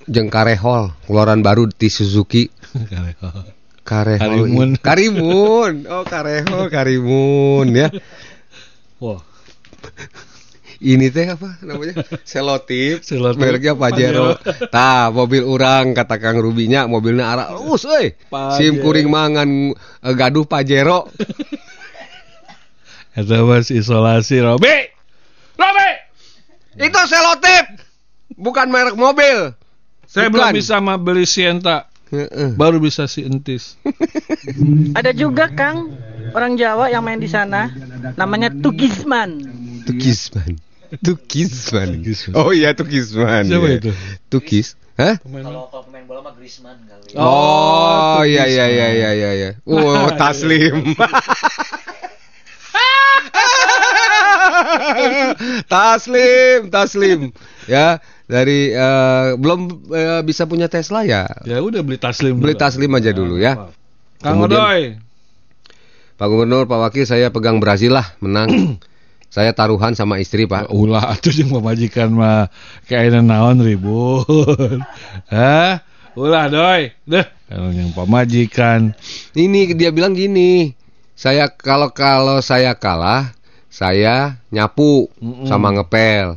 [0.05, 2.47] Jeng Karehol, keluaran baru di Suzuki.
[2.93, 3.49] Karehol.
[3.89, 4.77] Karimun.
[4.77, 5.89] Karimun.
[5.89, 7.89] Oh, Karehol, Karimun ya.
[9.01, 9.17] Wah,
[10.79, 11.99] Ini teh apa namanya?
[12.23, 13.03] Selotip.
[13.03, 13.35] Selotip.
[13.41, 14.39] Mereknya Pajero.
[14.71, 18.15] Tah, mobil orang kata Kang Rubinya, mobilnya arah lurus euy.
[18.55, 21.11] Sim kuring mangan eh, gaduh Pajero.
[23.11, 24.71] itu mas isolasi Robi.
[25.59, 25.89] Robi,
[26.79, 27.65] Itu selotip.
[28.39, 29.51] Bukan merek mobil.
[30.07, 30.55] saya Bukan.
[30.55, 32.57] belum bisa beli Sienta, Heeh.
[32.57, 33.77] baru bisa si entis.
[34.97, 35.93] Ada juga Kang
[36.33, 37.69] orang Jawa yang main di sana
[38.17, 39.45] namanya Tugisman.
[39.85, 40.57] Tukisman.
[41.05, 42.01] Tukisman.
[42.33, 43.45] Oh iya Tukisman.
[43.45, 43.77] Siapa iya.
[43.77, 43.91] itu?
[44.29, 44.73] Tukis.
[44.99, 45.15] Hah?
[45.23, 47.15] Kalau kalau pemain bola mah Griezmann kali.
[47.15, 49.49] Oh, iya iya iya iya iya iya.
[49.63, 50.91] Oh, Taslim.
[55.71, 57.31] taslim, Taslim.
[57.63, 61.25] Ya, dari eh, belum eh, bisa punya Tesla ya.
[61.49, 62.37] Ya udah beli taslim.
[62.37, 62.61] Beli dulu.
[62.61, 63.73] Taslim aja dulu ya.
[64.21, 64.81] Kang Kemudian- Odoy.
[66.19, 68.77] Pak Gubernur, Pak Wakil saya pegang Brazil lah menang.
[69.33, 70.67] saya taruhan sama istri, Pak.
[70.69, 72.51] Ulah atuh jeung pemajikan mah
[72.85, 74.27] kayaknya naon ribut.
[75.33, 75.81] Hah?
[76.19, 76.91] Ulah doy.
[77.07, 78.91] Deh, kalau yang pemajikan.
[79.31, 80.75] Ini dia bilang gini,
[81.15, 83.31] saya kalau kalau saya kalah,
[83.71, 85.47] saya nyapu Mm-mm.
[85.47, 86.35] sama ngepel.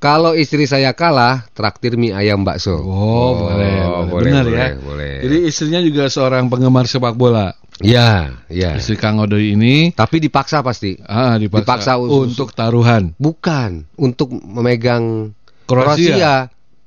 [0.00, 2.72] Kalau istri saya kalah, traktir mie ayam bakso.
[2.72, 4.24] Oh, boleh, boleh.
[4.24, 4.66] Benar ya.
[4.74, 5.20] Boleh.
[5.20, 7.52] Jadi istrinya juga seorang penggemar sepak bola.
[7.80, 8.76] ya, ya.
[8.76, 10.96] Istri Kang Odoy ini Tapi dipaksa pasti.
[11.00, 13.12] ah dipaksa, Dipaksa untuk taruhan.
[13.16, 15.36] Bukan untuk memegang
[15.68, 16.16] Kroasia.
[16.16, 16.34] Kroasia.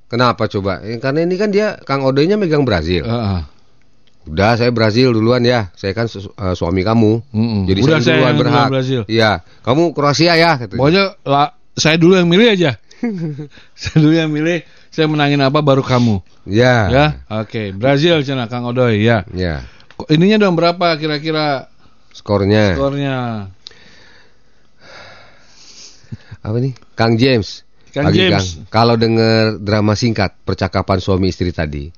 [0.10, 0.82] Kenapa coba?
[0.82, 3.06] Eh, Karena ini kan dia Kang Odoynya megang Brazil.
[3.06, 3.42] Heeh.
[4.24, 5.70] Udah saya Brazil duluan ya.
[5.74, 7.30] Saya kan su- eh, suami kamu.
[7.30, 7.62] Mm-mm.
[7.70, 8.68] Jadi Udah saya duluan berhak.
[9.06, 10.80] Iya, kamu Kroasia ya katanya.
[10.80, 12.78] Pokoknya lah, saya dulu yang milih aja.
[13.80, 14.64] saya dulu yang milih.
[14.94, 16.22] Saya menangin apa baru kamu.
[16.46, 16.90] Ya.
[16.90, 17.06] Ya,
[17.42, 17.74] oke.
[17.74, 19.26] Brazil cina Kang Odoy ya.
[19.34, 19.66] Ya.
[20.10, 21.70] Ininya dong berapa kira-kira
[22.14, 22.78] Skornya.
[22.78, 23.18] skornya?
[26.44, 26.74] Apa nih?
[26.94, 27.66] Kang James.
[27.90, 28.58] Kang Pagi, James.
[28.68, 28.70] Kang.
[28.70, 31.90] Kalau denger drama singkat percakapan suami istri tadi,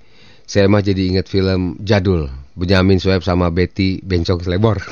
[0.46, 4.80] saya mah jadi ingat film jadul Benyamin Sueb sama Betty Bencong Selebor.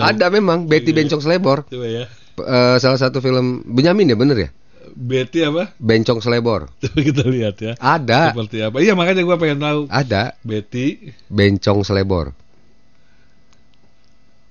[0.00, 1.68] Ada memang Betty Bencong Selebor.
[1.70, 2.04] Coba ya.
[2.38, 4.50] Eh, salah satu film Benyamin ya bener ya?
[4.90, 5.70] Betty apa?
[5.78, 6.70] Bencong Selebor.
[6.82, 7.72] Coba kita lihat ya.
[7.78, 8.76] Ada, Seperti apa?
[8.82, 9.80] Iya makanya gua pengen tahu.
[9.90, 12.34] ada Betty Bencong Selebor.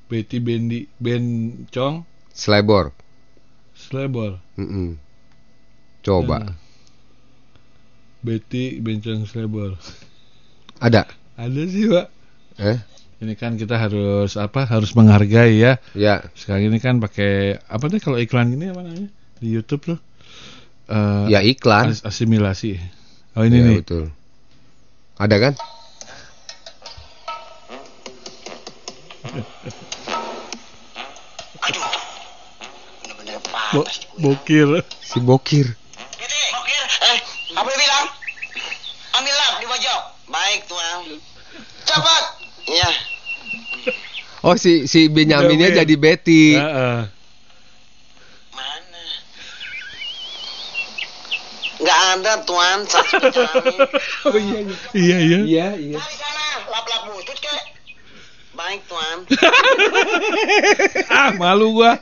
[0.10, 2.02] Betty Bendi Bencong
[2.34, 2.96] Slebor.
[3.78, 4.42] Slebor.
[4.58, 4.98] Mm-mm.
[6.02, 6.50] Coba.
[6.50, 6.56] Nah.
[8.26, 9.78] Betty Bencong Slebor.
[10.80, 11.06] Ada.
[11.40, 12.08] Ada sih, Pak.
[12.60, 12.78] Eh?
[13.20, 14.64] Ini kan kita harus apa?
[14.64, 15.76] Harus menghargai ya.
[15.92, 16.24] Ya.
[16.34, 19.12] Sekarang ini kan pakai apa nih kalau iklan ini apa namanya?
[19.38, 20.00] Di YouTube tuh.
[20.88, 21.92] Eh, Ya iklan.
[21.92, 22.80] as- asimilasi.
[23.36, 23.78] Oh ini Ya, nih.
[23.84, 24.04] betul.
[25.20, 25.54] Ada kan?
[33.74, 33.82] Bo
[34.18, 34.70] bokir.
[35.02, 35.68] Si Bokir.
[36.50, 37.20] Bokir, eh,
[37.54, 38.06] apa dia bilang?
[39.14, 39.96] Ambillah di baju.
[40.30, 41.02] Baik, Tuan.
[41.86, 42.24] Cepat.
[42.68, 42.90] Ya.
[44.40, 45.80] Oh si si Benyaminnya Benyamin.
[45.84, 46.44] jadi Betty.
[46.56, 47.00] Heeh.
[48.56, 49.04] Mana?
[51.84, 52.80] Nggak ada, Tuan.
[54.30, 54.76] Oh iya iya.
[54.96, 55.38] Iya iya.
[55.44, 56.00] Iya iya.
[56.00, 56.46] Di sana.
[56.72, 57.64] Lap-lap butut, kek.
[58.56, 59.18] Baik, Tuan.
[61.20, 62.00] ah malu gua.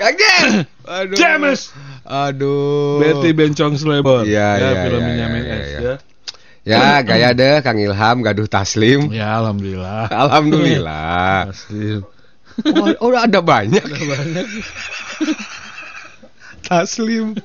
[0.00, 0.64] Kang Jen.
[0.88, 1.16] Aduh.
[1.20, 1.60] James.
[2.08, 2.96] Aduh.
[3.04, 4.24] Betty Bencong Slebor.
[4.24, 5.80] Iya, ya, iya, iya, Benyamin iya, S iya.
[5.80, 5.94] ya.
[6.68, 9.08] Ya gaya deh Kang Ilham gaduh Taslim.
[9.08, 10.12] Ya alhamdulillah.
[10.12, 11.48] Alhamdulillah.
[11.48, 12.04] Pasti.
[12.76, 13.80] Oh, oh ada banyak.
[16.68, 17.40] Taslim.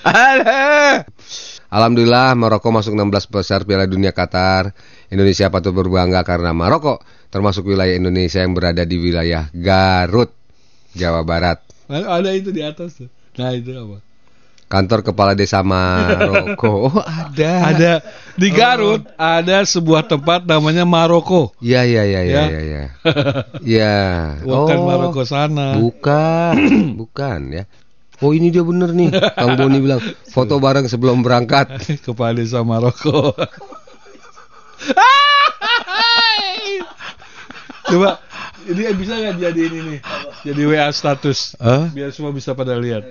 [0.00, 1.04] Ada.
[1.68, 4.72] Alhamdulillah Maroko masuk 16 besar Piala Dunia Qatar.
[5.12, 10.32] Indonesia patut berbangga karena Maroko termasuk wilayah Indonesia yang berada di wilayah Garut,
[10.96, 11.60] Jawa Barat.
[11.92, 13.12] Ada itu di atas tuh.
[13.36, 14.09] Nah itu apa?
[14.70, 16.70] Kantor Kepala Desa Maroko.
[16.94, 17.52] Oh, ada.
[17.74, 17.92] Ada
[18.38, 21.50] di Garut ada sebuah tempat namanya Maroko.
[21.58, 22.44] Iya iya iya iya Ya.
[22.46, 22.60] iya.
[22.62, 22.84] iya.
[23.74, 23.96] Iya.
[24.46, 25.74] Bukan Oh, Maroko sana.
[25.74, 26.54] Bukan,
[27.02, 27.64] bukan ya.
[28.22, 29.10] Oh ini dia bener nih.
[29.34, 29.98] Kang Boni bilang
[30.30, 31.66] foto bareng sebelum berangkat.
[32.06, 33.34] Kepala desa Maroko.
[37.90, 38.22] Coba
[38.70, 40.00] ini bisa nggak jadi ini nih?
[40.46, 41.58] Jadi WA status.
[41.58, 41.90] Hah?
[41.90, 43.02] Biar semua bisa pada lihat.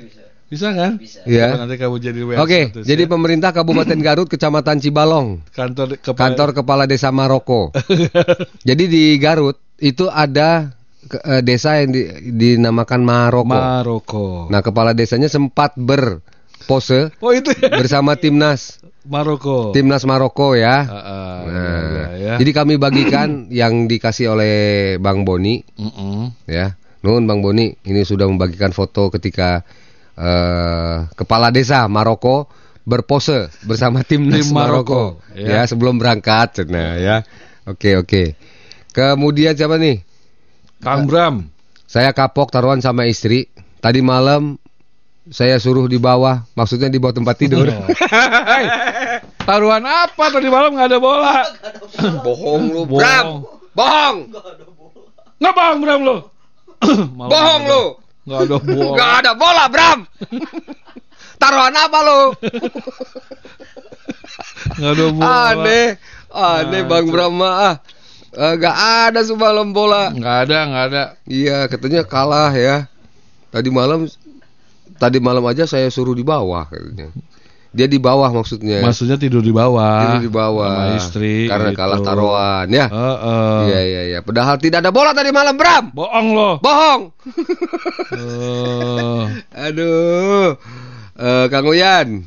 [0.49, 0.97] Bisa kan?
[1.23, 1.53] Iya.
[1.53, 2.83] Coba Nanti kamu jadi WA Oke, status.
[2.83, 3.09] jadi ya.
[3.09, 7.69] pemerintah Kabupaten Garut, Kecamatan Cibalong, kantor kepala kantor kepala desa Maroko.
[8.67, 13.45] jadi di Garut itu ada ke- eh, desa yang di- dinamakan Maroko.
[13.47, 14.27] Maroko.
[14.47, 17.69] nah, kepala desanya sempat berpose Oh itu ya.
[17.71, 19.69] bersama timnas Maroko.
[19.69, 20.81] timnas Maroko ya.
[20.81, 22.33] Ah, ah, Nah, ya, ya.
[22.37, 24.55] jadi kami bagikan yang dikasih oleh
[24.97, 26.33] Bang Boni Mm-mm.
[26.45, 26.73] ya.
[26.99, 29.63] Nun Bang Boni ini sudah membagikan foto ketika
[30.19, 32.51] eh, kepala desa Maroko
[32.83, 35.63] berpose bersama timnas Tim Maroko, Maroko ya.
[35.63, 35.69] ya.
[35.69, 37.17] sebelum berangkat nah ya.
[37.69, 38.33] Oke oke.
[38.89, 40.01] Kemudian siapa nih?
[40.81, 41.45] Kang Bram.
[41.85, 43.49] Saya kapok taruhan sama istri.
[43.79, 44.57] Tadi malam
[45.29, 47.69] saya suruh di bawah, maksudnya di bawah tempat tidur.
[48.49, 48.65] Hei,
[49.45, 51.45] taruhan apa tadi malam nggak ada bola?
[52.25, 52.97] Bohong lu, Bohong.
[52.97, 53.27] Bram.
[53.77, 54.17] Bohong.
[55.39, 56.17] Nggak bang Bram lo?
[57.15, 57.83] Malam Bohong lu.
[58.29, 58.93] Nggak ada bola.
[58.93, 59.99] Gak ada bola, Bram.
[61.41, 62.21] Taruhan apa lu?
[64.77, 65.33] Nggak ada bola.
[65.49, 65.87] Aneh,
[66.29, 67.13] aneh Nah, Bang itu.
[67.13, 67.75] Bram ah.
[68.29, 68.77] Eh, Gak
[69.09, 70.13] ada semalam bola.
[70.13, 71.03] Nggak ada, nggak ada.
[71.25, 72.85] Iya, katanya kalah ya.
[73.49, 74.05] Tadi malam,
[75.01, 76.69] tadi malam aja saya suruh di bawah.
[76.69, 77.09] Katanya.
[77.69, 78.81] Dia di bawah maksudnya.
[78.81, 80.01] Maksudnya tidur di bawah.
[80.01, 80.73] Tidur di bawah.
[80.73, 81.35] Sama istri.
[81.45, 81.77] Karena gitu.
[81.77, 82.85] kalah taruhan ya.
[82.89, 83.59] Heeh.
[83.69, 84.19] Iya iya iya.
[84.25, 85.93] Padahal tidak ada bola tadi malam Bram.
[85.93, 86.51] Bohong lo.
[86.57, 87.01] Bohong.
[88.17, 89.21] Eh,
[89.69, 90.57] Aduh.
[91.13, 92.25] Eh, Kang Uyan.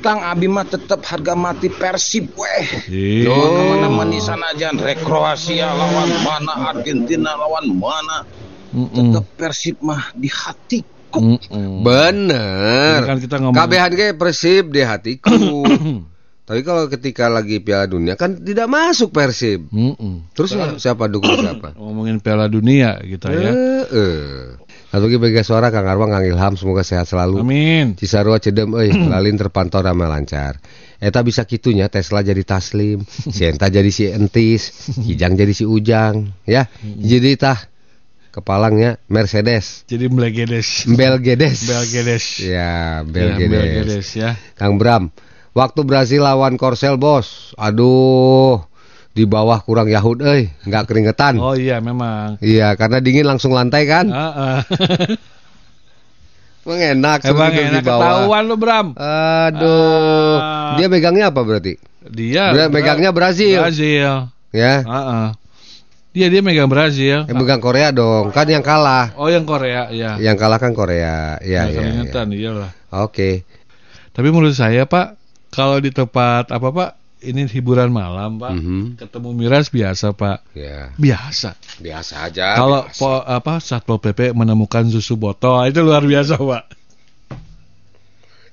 [0.00, 2.64] Kang Abi mah tetap harga mati Persib weh.
[2.88, 3.28] Ih.
[3.28, 3.36] Oh.
[3.36, 4.72] Ke mana-mana di sana aja.
[4.72, 8.24] Rek Kroasia lawan mana, Argentina lawan mana.
[8.72, 9.12] Mm-mm.
[9.12, 10.32] Tetap Persib mah di
[11.10, 11.50] hatiku.
[11.50, 11.82] Mm-mm.
[11.82, 12.98] Bener.
[13.02, 13.58] Ini kan kita ngomong-
[14.14, 15.66] Persib di hatiku.
[16.50, 19.70] Tapi kalau ketika lagi Piala Dunia kan tidak masuk Persib.
[20.34, 20.50] Terus
[20.82, 21.74] siapa dukung siapa?
[21.78, 23.50] Ngomongin Piala Dunia kita ya.
[23.54, 24.38] Eh, eh.
[24.90, 27.46] Satu lagi bagi suara Kang Arwang, Kang Ilham semoga sehat selalu.
[27.46, 27.94] Amin.
[27.94, 30.58] Cisarua cedem euy, lalin terpantau rame lancar.
[30.98, 36.34] Eta bisa kitunya Tesla jadi Taslim, si Enta jadi si Entis, Kijang jadi si Ujang,
[36.42, 36.66] ya.
[36.82, 37.69] Jadi tah
[38.40, 40.88] kepalangnya Mercedes, Jadi Mblegedes.
[40.88, 41.58] Belgedes.
[41.62, 42.24] Belgedes.
[42.38, 43.48] Ya, Ya, Belgedes.
[43.50, 44.30] Belgedes ya.
[44.54, 45.12] Kang Bram,
[45.52, 48.64] waktu Brasil lawan Korsel bos, aduh,
[49.10, 51.36] di bawah kurang Yahud, euy, nggak keringetan.
[51.36, 52.38] Oh iya memang.
[52.38, 54.06] Iya, karena dingin langsung lantai kan.
[54.08, 54.58] Ah, ah.
[56.60, 57.98] Emang enak Emang enak di bawah.
[57.98, 58.86] ketahuan lo Bram.
[58.94, 60.76] Aduh, Ah.
[60.76, 61.74] dia megangnya apa berarti?
[62.06, 63.58] Dia Bra- megangnya Brazil.
[63.60, 64.28] Brazil.
[64.50, 65.26] Ya, Ah, ah.
[66.10, 67.22] Dia dia megang Brazil.
[67.22, 69.14] yang megang Korea dong, kan yang kalah.
[69.14, 70.18] Oh yang Korea ya.
[70.18, 71.38] Yang kalah kan Korea.
[71.38, 71.78] Iya, Nggak iya.
[71.78, 72.70] keringetan, iyalah.
[72.72, 72.98] iya.
[72.98, 73.30] Oke.
[74.10, 75.14] Tapi menurut saya Pak,
[75.48, 76.90] kalau di tempat apa Pak
[77.20, 78.96] ini hiburan malam pak Mhm.
[78.96, 82.56] ketemu miras biasa pak Ya, biasa biasa aja.
[82.56, 82.96] kalau biasa.
[82.96, 86.64] po, apa satpol pp menemukan susu botol itu luar biasa pak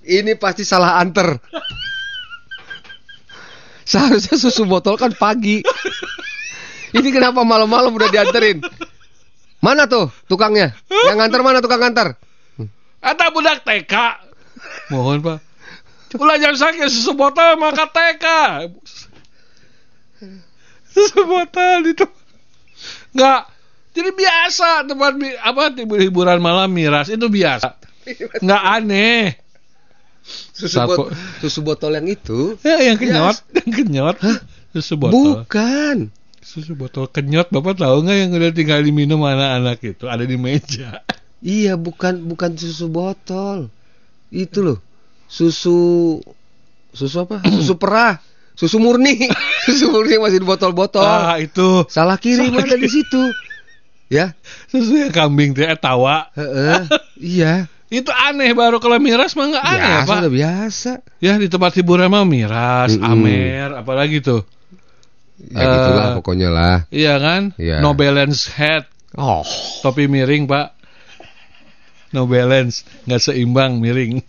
[0.03, 1.39] ini pasti salah anter.
[3.85, 5.63] Seharusnya susu botol kan pagi.
[6.95, 8.63] Ini kenapa malam-malam udah dianterin?
[9.59, 10.71] Mana tuh tukangnya?
[10.87, 12.15] Yang nganter mana tukang nganter?
[12.97, 13.93] ada budak TK
[14.89, 15.37] mohon pak.
[16.17, 18.25] Ulah jam sakit susu botol maka TK
[20.91, 22.05] susu botol itu.
[23.13, 23.41] Nggak.
[23.97, 27.77] Jadi biasa tempat apa hiburan malam miras itu biasa.
[28.41, 29.37] Nggak aneh.
[30.27, 32.59] Susu, bot- susu botol yang itu?
[32.65, 33.37] ya yang kenyot.
[33.55, 34.15] Yang kenyot.
[34.75, 35.45] Susu botol.
[35.45, 36.11] Bukan.
[36.47, 41.03] Susu botol kenyot bapak tahu nggak yang udah tinggal diminum anak-anak itu ada di meja
[41.37, 43.69] Iya, bukan bukan susu botol.
[44.33, 44.79] Itu loh.
[45.29, 46.17] Susu
[46.89, 47.45] susu apa?
[47.61, 48.17] Susu perah.
[48.57, 49.29] Susu murni.
[49.69, 51.05] susu murni masih di botol-botol.
[51.05, 53.21] ah itu Salah kirim Salah ada di situ.
[54.09, 54.33] Ya.
[54.71, 56.87] susu yang kambing teh eh, tawa Heeh.
[57.19, 57.67] iya.
[57.91, 60.91] itu aneh baru kalau miras mah nggak aneh Biasa pak biasa.
[61.21, 63.03] Ya di tempat hiburan mah miras, Mm-mm.
[63.03, 64.41] amer, apalagi tuh.
[65.39, 66.75] Ya gitulah pokoknya lah.
[66.89, 67.53] Iya kan?
[67.55, 67.77] Iya.
[67.77, 69.45] No balance head, Oh.
[69.79, 70.73] topi miring pak.
[72.09, 74.25] No balance, nggak seimbang miring.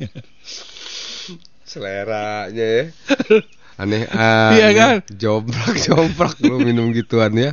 [1.64, 2.84] Seleranya ya.
[3.76, 4.54] Aneh aneh.
[4.54, 4.94] Iya kan?
[5.10, 7.52] Jomprak jomprak lu minum gituan ya.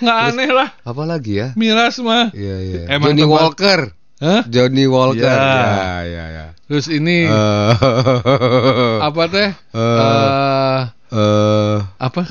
[0.00, 1.48] Nggak aneh lah, Apalagi ya?
[1.54, 2.32] miras mah.
[2.32, 2.82] Iya iya.
[2.90, 3.80] Emang Johnny tempat- Walker.
[4.20, 4.42] Hah?
[4.44, 5.24] Johnny Walker.
[5.24, 5.56] Iya.
[5.72, 6.46] Ya ya ya.
[6.66, 7.72] Terus ini Eh,
[9.08, 9.50] apa teh?
[9.72, 9.96] Eh.
[9.96, 10.80] Eh,
[11.10, 12.22] eh apa?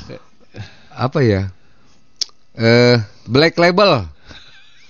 [0.99, 1.55] Apa ya?
[2.59, 4.03] Eh Black Label.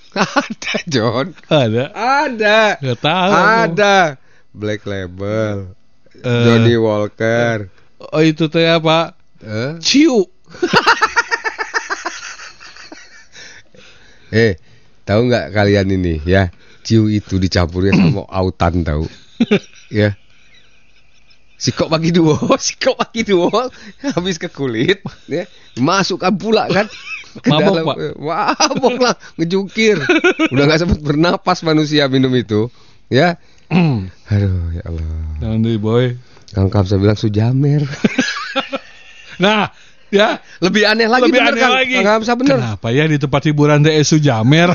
[0.17, 1.37] Ada John.
[1.45, 1.93] Ada?
[1.93, 2.81] Ada.
[2.81, 3.37] Nggak tahu.
[3.37, 4.17] Ada.
[4.49, 5.77] Black Label.
[6.17, 6.43] Eh.
[6.49, 7.69] Johnny Walker.
[8.09, 9.13] Oh itu teh apa?
[9.45, 10.25] Eh, Ciu.
[14.33, 14.57] eh
[15.05, 16.49] tahu nggak kalian ini ya?
[16.81, 19.05] Ciu itu dicampurnya sama autan tahu.
[19.93, 20.17] ya.
[21.59, 22.39] Sikok bagi dua,
[22.71, 23.67] sikok bagi dua,
[24.15, 25.43] habis ke kulit, ya,
[25.75, 26.87] masukkan pula kan
[27.43, 27.95] ke Mabok, dalam, Pak.
[27.99, 29.99] eh, mabok lah, ngejungkir,
[30.49, 32.71] udah nggak sempat bernapas manusia minum itu,
[33.07, 33.35] ya,
[34.31, 35.11] aduh ya Allah,
[35.43, 36.15] Nanti boy.
[36.49, 37.83] Kang Kamsa bilang sujamer,
[39.37, 39.67] Nah,
[40.09, 41.73] ya lebih aneh lagi, lebih bener, aneh Kang.
[41.75, 41.93] lagi.
[41.95, 44.71] Kang Kamsa bener, Kenapa ya di tempat hiburan TSU Jamer?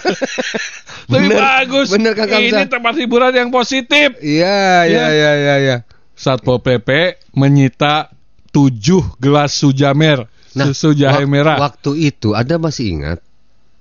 [1.04, 1.88] Lebih Bener, bagus.
[1.90, 2.48] bener, Kang Kamsa.
[2.48, 4.16] Ini tempat hiburan yang positif.
[4.20, 5.06] iya, iya, Ya.
[5.10, 5.76] iya, iya, iya.
[6.24, 6.88] Satpol PP
[7.32, 8.08] menyita
[8.48, 11.56] 7 gelas sujamer, susu jahe wak- merah.
[11.60, 13.18] Waktu itu Anda masih ingat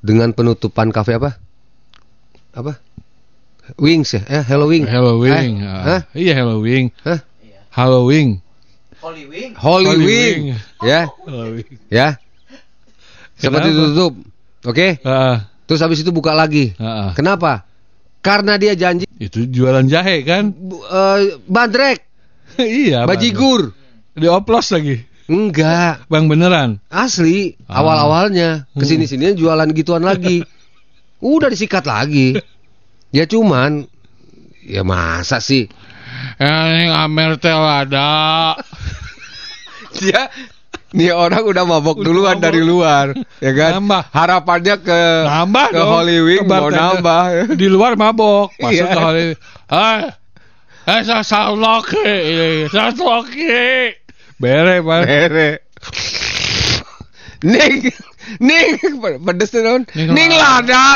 [0.04, 1.39] dengan penutupan kafe apa?
[2.52, 2.84] Apa?
[3.80, 4.28] Wings ya?
[4.28, 4.84] Eh, Halloween.
[4.84, 5.64] Halloween.
[5.64, 5.64] Eh.
[5.64, 6.02] Hah?
[6.12, 6.91] Iya Halloween.
[7.02, 7.24] Hah?
[7.72, 8.44] Halloween.
[9.00, 9.52] Holy Wing.
[9.56, 10.39] Holy, Holy Wing.
[10.52, 10.60] Wing.
[10.80, 11.76] Ya, Halloween.
[11.88, 12.08] ya.
[13.36, 14.14] Seperti ditutup.
[14.64, 15.00] Oke?
[15.04, 16.72] Ah, Terus habis itu buka lagi.
[16.76, 17.10] ah, ah.
[17.12, 17.68] Kenapa?
[18.24, 20.52] Karena dia janji Itu jualan jahe kan?
[20.52, 22.04] bu- eh, bandrek,
[22.62, 23.04] iya.
[23.04, 23.74] bajigur.
[24.14, 25.01] Dioplos lagi.
[25.24, 26.84] Enggak, Bang beneran.
[26.88, 27.56] asli.
[27.66, 27.80] Ah.
[27.80, 30.43] Awal-awalnya ke sini sini jualan gituan lagi.
[31.24, 32.36] Udah disikat lagi.
[33.14, 33.86] Ya cuman
[34.66, 35.70] ya masa sih
[36.41, 38.58] Ya, ini Amer teh ada.
[39.93, 40.34] dia
[40.89, 42.43] nih orang udah mabok Udah duluan mabok.
[42.43, 44.01] dari luar ya kan Nambah.
[44.10, 44.99] harapannya ke
[45.30, 45.89] Nambah ke dong.
[45.93, 48.49] Holy Wing Ke mau nambah Di luar mabok.
[48.58, 48.86] Masuk Iya.
[48.89, 49.26] ke Holy
[49.70, 49.99] Hai.
[50.84, 52.68] Eh, saya salok ini.
[52.68, 53.96] Saya loki.
[54.36, 54.84] Bere.
[54.84, 55.50] Bere.
[57.44, 57.88] Ning
[58.40, 58.80] Ning
[59.20, 60.96] pedes tuh non Ning lada.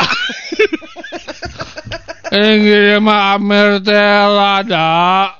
[2.28, 3.96] Ini mah Amer teh
[4.28, 5.32] ada.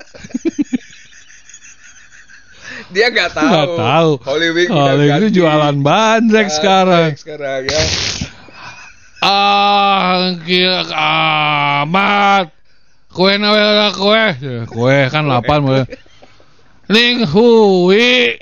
[2.88, 4.10] dia nggak tahu Nggak tahu.
[4.24, 5.20] Holy udah Holy ganti.
[5.28, 7.12] itu jualan bandrek sekarang.
[7.16, 7.82] sekarang ya
[9.20, 10.32] Ah,
[10.92, 12.48] amat.
[13.18, 14.24] Kue nawe kue.
[14.70, 15.84] Kue kan lapan mulai.
[16.86, 18.38] Ning hui.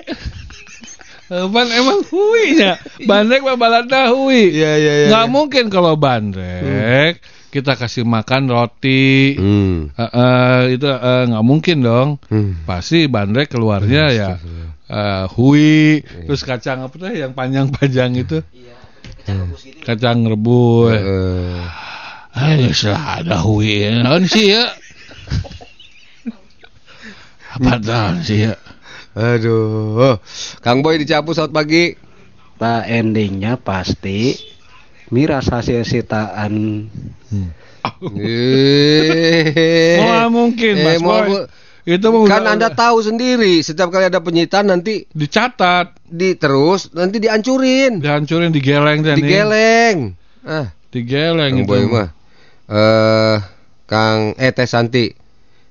[1.26, 2.78] Ban emang huinya.
[3.02, 4.52] Bandrek mah balada hui.
[4.52, 7.18] iya iya iya Nggak mungkin kalau bandrek
[7.50, 9.32] kita kasih makan roti.
[9.34, 9.96] hmm.
[9.96, 12.08] Eh, eh, itu eh, nggak mungkin dong.
[12.28, 12.62] Hmm.
[12.68, 14.30] Pasti bandrek keluarnya ya
[14.86, 18.38] eh, hui, terus kacang apa tuh yang panjang-panjang itu?
[19.82, 20.94] Kacang rebus.
[20.94, 21.95] Eh, salah
[22.36, 22.68] ada
[24.26, 24.64] sih ya?
[27.56, 28.54] Apa tahun sih ya?
[29.16, 30.20] aduh
[30.60, 31.96] Kang Boy dicapu saat pagi
[32.60, 34.36] Pak endingnya pasti
[35.08, 36.84] miras hasil sitaan
[38.18, 41.28] Eh, Mau mungkin, eh, Mas mau Boy.
[41.32, 41.48] mu-
[41.86, 46.90] Itu Kan udah- Anda udah tahu sendiri, setiap kali ada penyitaan nanti dicatat, di terus
[46.90, 49.96] nanti dihancurin, dihancurin, digeleng dan digeleng.
[50.42, 51.70] Ah, digeleng Kang itu.
[51.70, 52.10] Boy mah.
[52.66, 53.36] Eh
[53.86, 55.06] Kang eh Teh Santi.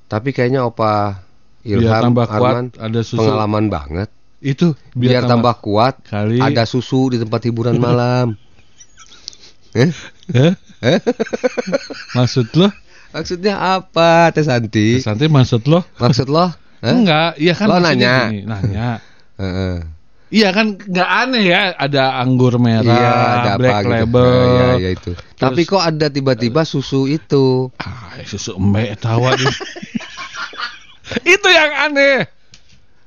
[0.06, 1.26] Tapi kayaknya Opa
[1.66, 3.20] Biar Ilham tambah kuat, Arman ada susu.
[3.20, 4.10] pengalaman banget.
[4.38, 8.28] Itu Biar, tambah, kuat, kali ada susu di tempat hiburan malam.
[9.76, 9.92] Eh?
[10.32, 10.56] Hah?
[10.88, 11.00] Eh?
[12.16, 12.72] Maksud lo?
[13.12, 15.04] Maksudnya apa, Teh Santi?
[15.04, 15.84] Santai maksud lo?
[16.00, 16.48] Maksud lo?
[16.48, 16.56] Hah?
[16.96, 18.32] Enggak, iya kan Lo nanya.
[18.32, 19.04] gini, nanya.
[20.34, 23.94] Iya kan nggak aneh ya ada anggur merah, Iya, ada black apa gitu.
[23.94, 24.26] label.
[24.26, 25.12] Nah, iya, iya itu.
[25.38, 27.70] Tapi kok ada tiba-tiba susu itu?
[27.78, 29.38] Ah, susu embe tawa
[31.36, 32.26] itu yang aneh.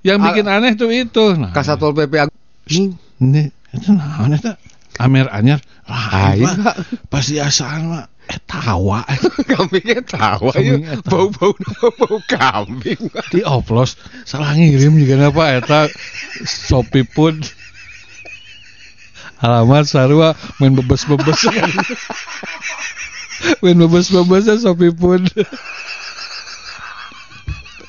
[0.06, 1.34] Yang bikin aneh tuh itu.
[1.34, 2.30] Nah, Kasatpol PP
[2.70, 4.54] ini itu nah, aneh tuh.
[4.98, 5.62] Amer anyar.
[5.86, 7.06] Ah, Aing, Pak.
[7.06, 9.08] Pasti asal mah eh tawa.
[9.50, 10.76] Kambingnya tawa ya.
[10.76, 11.32] Kambingnya tawa.
[11.32, 11.52] Bau-bau
[11.96, 13.08] bau kambing.
[13.32, 13.96] Dioplos
[14.28, 15.80] salah ngirim juga apa eta
[16.44, 17.40] Shopee pun
[19.38, 21.46] alamat sarua main bebes-bebes
[23.62, 25.22] main bebes-bebes Shopee pun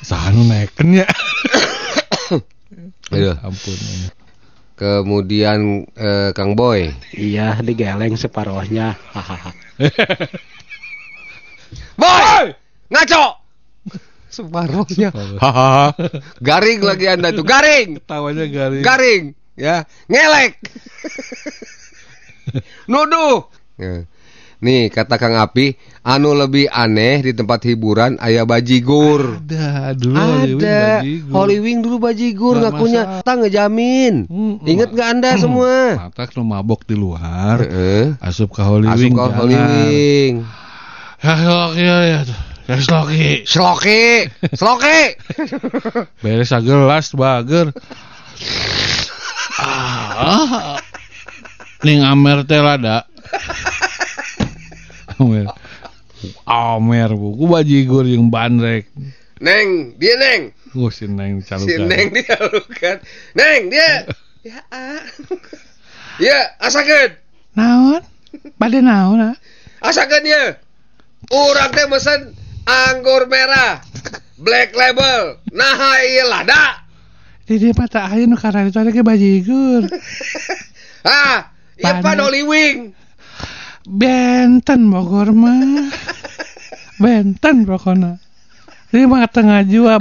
[0.06, 1.10] sanu naikennya
[3.14, 3.36] Aduh.
[3.42, 3.80] ampun
[4.80, 6.88] Kemudian eh, Kang Boy.
[7.12, 8.96] Iya, digeleng separohnya.
[9.12, 9.52] Hahaha.
[12.02, 12.46] Boy!
[12.92, 13.26] Ngaco!
[14.30, 15.10] Separuhnya.
[15.16, 15.96] Hahaha.
[16.44, 17.98] garing lagi Anda tuh, garing.
[18.06, 19.24] tawanya garing Garing,
[19.58, 19.88] ya.
[20.12, 20.60] Ngelek.
[22.92, 23.48] Nuduh.
[23.80, 24.04] Ya.
[24.60, 25.72] Nih kata Kang Api,
[26.04, 29.40] anu lebih aneh di tempat hiburan ayah bajigur.
[29.40, 31.00] ada dulu Ada.
[31.00, 31.32] bajigur.
[31.32, 33.02] Hollywing dulu bajigur Nggak ngakunya.
[33.24, 34.28] Tak ngejamin.
[34.28, 34.68] Mm-mm.
[34.68, 35.96] Ingat nggak Anda semua?
[35.96, 38.20] mata lu mabok di luar Heeh.
[38.20, 40.34] asup ke Asup Hollywood ke Hollywing.
[41.24, 42.20] ya Sloki ya ya
[42.68, 44.04] ya Sloki Sloki,
[44.56, 45.00] Sloki.
[46.24, 47.72] beres gelas bager
[49.60, 50.80] ah
[51.84, 53.04] ning amer teh lada
[55.20, 55.46] amer
[56.48, 58.88] amer buku bajigur yang bandrek
[59.40, 60.52] Neng, dia Neng.
[60.76, 62.98] gue si neng Si calukan Neng dia lukan.
[63.40, 64.04] Neng dia.
[64.44, 65.00] Ya, ah.
[66.20, 67.16] Ya, asakeun.
[67.56, 68.04] Naon?
[68.60, 69.32] Bade naon?
[69.32, 69.36] ah?
[69.80, 70.60] Asakeun ya.
[71.32, 72.36] Urang teh mesen
[72.68, 73.80] anggur merah.
[74.36, 75.40] Black label.
[75.56, 76.84] Nah, ieu lada.
[77.48, 79.88] Di dia mata aja nu karena itu ada ke bajigur.
[81.00, 82.04] Ah, Panas.
[82.04, 82.92] pan Hollywing.
[83.90, 85.90] Benten Bogor mah.
[87.02, 88.22] Benten pokoknya.
[88.94, 89.98] Ini mah tengah jua.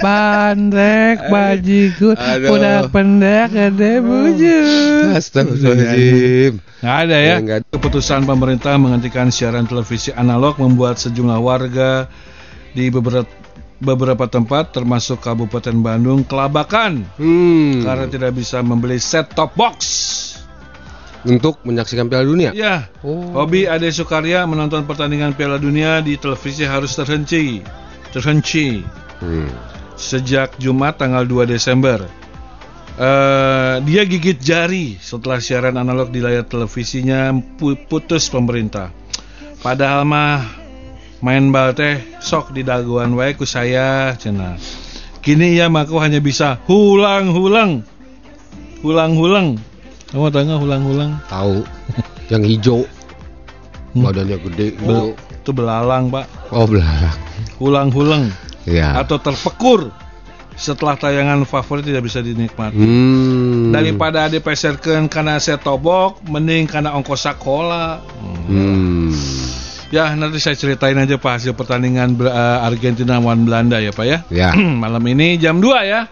[0.00, 2.56] Bandrek, bajigur, Aduh.
[2.56, 5.12] udah pendek, gede bujur.
[5.18, 6.62] Astagfirullahaladzim.
[6.80, 7.28] Nggak ada ya.
[7.28, 12.08] Ya, nggak Keputusan pemerintah menghentikan siaran televisi analog membuat sejumlah warga
[12.72, 13.28] di beberapa
[13.80, 17.80] beberapa tempat termasuk Kabupaten Bandung kelabakan Hmm.
[17.80, 19.76] karena tidak bisa membeli set top box.
[21.20, 22.50] Untuk menyaksikan Piala Dunia.
[22.56, 23.36] Ya, Oh.
[23.36, 27.60] hobi Ade Sukarya menonton pertandingan Piala Dunia di televisi harus terhenti.
[28.10, 28.80] Terhenti
[29.20, 29.52] Hmm.
[29.94, 32.08] sejak Jumat tanggal 2 Desember.
[32.96, 38.92] Eh, dia gigit jari setelah siaran analog di layar televisinya pu- putus pemerintah.
[39.60, 40.40] Padahal mah
[41.20, 44.56] main bal teh sok di daguan wae ku saya cenah.
[45.20, 47.84] Kini ia maku hanya bisa hulang-hulang.
[48.80, 49.60] Hulang-hulang.
[50.10, 51.10] Kamu tahu nggak hulang-hulang?
[51.26, 51.62] Tahu.
[52.28, 52.80] Yang hijau.
[53.90, 54.02] Hmm.
[54.04, 54.66] Badannya gede.
[54.76, 55.14] Hijau.
[55.40, 56.52] itu belalang, Pak.
[56.52, 57.16] Oh, belah.
[57.56, 58.28] Hulang-hulang
[58.62, 58.92] Ya.
[58.94, 59.88] atau terpekur
[60.52, 62.76] setelah tayangan favorit tidak bisa dinikmati.
[62.76, 63.72] Hmm.
[63.72, 68.04] daripada dipeserkan karena saya tobok mending karena ongkos sekolah
[68.44, 69.08] Hmm.
[69.88, 72.28] ya nanti saya ceritain aja pak hasil pertandingan eh,
[72.60, 74.50] Argentina lawan Belanda ya pak ya Ya.
[74.84, 76.04] malam ini jam 2 ya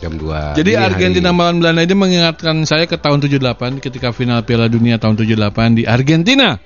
[0.00, 0.56] Jam 2.
[0.56, 5.14] jadi Argentina melawan Belanda ini mengingatkan saya ke tahun 78 ketika final Piala Dunia tahun
[5.14, 6.56] 78 di Argentina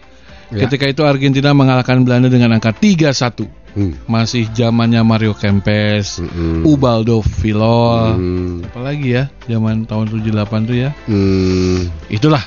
[0.53, 0.69] Ya.
[0.69, 3.99] ketika itu Argentina mengalahkan Belanda dengan angka 3-1 Hmm.
[4.07, 6.63] masih zamannya Mario Kempes Mm-mm.
[6.63, 8.55] Ubaldo Vilol Hmm.
[8.63, 11.91] apalagi ya zaman tahun 78 tuh ya Hmm.
[12.07, 12.45] itulah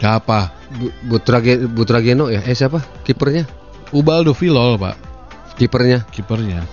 [0.00, 0.56] Ya apa?
[0.72, 2.40] Bu- Butrage Butrageno ya?
[2.40, 2.80] Eh siapa?
[3.04, 3.44] Kipernya?
[3.92, 4.96] Ubaldo Vilol, Pak.
[5.60, 6.08] Kipernya?
[6.08, 6.64] Kipernya.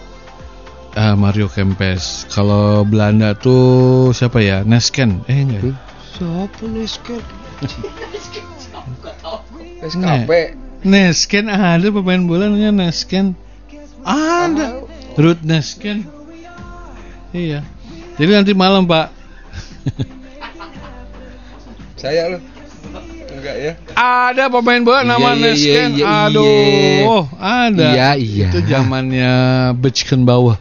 [0.98, 2.26] Ah, Mario Kempes.
[2.34, 4.66] Kalau Belanda tuh siapa ya?
[4.66, 5.22] Nesken.
[5.30, 5.78] Eh enggak.
[6.18, 7.22] Siapa Nesken?
[9.78, 10.58] SKP.
[10.82, 13.38] Nesken ada pemain bola namanya Nesken.
[14.02, 14.90] Ada.
[15.22, 16.02] Ruth Nesken.
[17.30, 17.62] Iya.
[18.18, 19.14] Jadi nanti malam, Pak.
[22.02, 22.42] Saya loh.
[23.38, 23.74] enggak ya?
[23.94, 25.90] Ada pemain bola nama Iya, iya, Nesken.
[25.94, 27.06] iya, iya, Aduh, iya.
[27.06, 27.86] oh, ada.
[27.94, 28.48] Iya, iya.
[28.50, 29.34] Itu zamannya
[29.78, 30.58] Beckenbauer.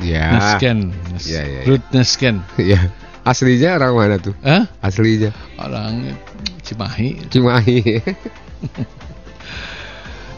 [0.00, 0.32] Ya.
[0.36, 0.78] Nesken.
[1.20, 1.60] Iya, iya, iya.
[1.68, 2.36] Ruth Nesken.
[2.56, 2.80] Iya.
[3.20, 4.32] Aslinya orang mana tuh?
[4.40, 4.64] Hah?
[4.80, 5.30] Aslinya
[5.60, 6.16] Orang
[6.64, 7.20] Cimahi.
[7.28, 7.78] Cimahi.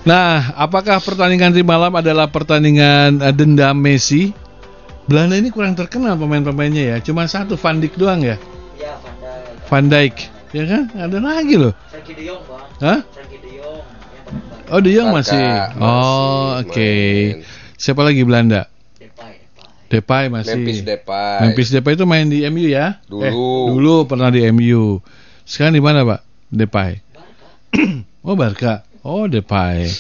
[0.03, 4.35] Nah, apakah pertandingan di malam adalah pertandingan eh, dendam Messi?
[5.07, 6.97] Belanda ini kurang terkenal pemain-pemainnya ya.
[6.99, 8.35] Cuma satu Van Dijk doang ya.
[8.75, 9.63] Iya, Van Dijk.
[9.71, 10.15] Van Dijk,
[10.51, 10.83] ya kan?
[10.99, 11.71] Ada lagi loh.
[11.87, 12.67] Frankie De Jong, Bang.
[12.83, 12.99] Hah?
[13.15, 13.81] Frankie De Jong.
[14.75, 15.39] Oh, De Jong masih.
[15.39, 16.75] masih Oh, oke.
[16.75, 17.47] main.
[17.79, 18.72] Siapa lagi Belanda?
[19.93, 20.33] Depay, Depay.
[20.33, 20.57] Depay masih.
[20.57, 21.39] Memphis Depay.
[21.45, 22.97] Memphis Depay itu main di MU ya?
[23.05, 23.25] Dulu.
[23.29, 23.33] Eh,
[23.69, 25.05] dulu pernah di MU.
[25.45, 26.21] Sekarang di mana, Pak?
[26.49, 26.93] Depay.
[28.25, 28.89] oh, Barca.
[29.05, 29.93] Oh, Depay.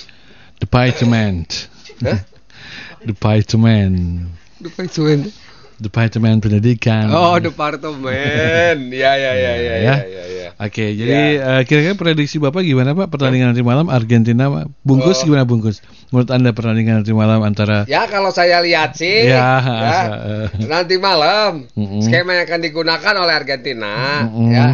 [0.57, 1.68] Department.
[2.01, 2.24] Hah?
[3.11, 4.30] Department.
[4.62, 5.28] Departemen.
[5.83, 7.11] Departemen Pendidikan.
[7.11, 8.95] Oh, departemen.
[8.95, 10.49] Ya, ya, ya, ya, ya, ya, ya.
[10.62, 14.70] Oke, jadi eh, kira-kira prediksi Bapak gimana Pak pertandingan nanti malam Argentina Pak?
[14.87, 15.26] Bungkus Oh.
[15.26, 15.83] gimana bungkus?
[16.14, 19.99] Menurut Anda pertandingan nanti malam antara Ya kalau saya lihat sih, Ya, ya,
[20.47, 20.66] eh.
[20.70, 21.99] nanti malam Mm-mm.
[22.07, 24.49] skema yang akan digunakan oleh Argentina, Mm-mm.
[24.55, 24.66] ya,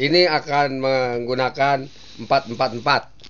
[0.00, 1.76] ini akan menggunakan
[2.24, 2.42] empat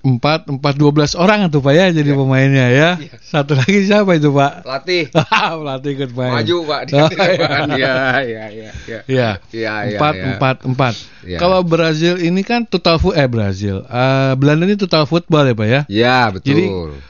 [0.05, 0.77] empat empat.
[0.77, 2.91] dua belas orang tuh Pak ya jadi pemainnya ya.
[2.95, 3.17] Iya.
[3.19, 4.63] Satu lagi siapa itu Pak?
[4.63, 5.05] Pelatih
[5.65, 6.33] Pelatih ikut main.
[6.37, 7.33] maju pak Oh, iya.
[7.75, 8.99] Ya, ya, ya, ya.
[9.09, 9.31] Iya.
[9.49, 10.95] Iya, iya, Empat empat empat.
[11.25, 11.39] Iya.
[11.39, 13.83] Kalau Brazil ini kan total foot eh Brazil.
[13.83, 15.81] Eh, Belanda ini total football ya Pak ya.
[15.89, 16.47] Ya betul.
[16.53, 16.65] Jadi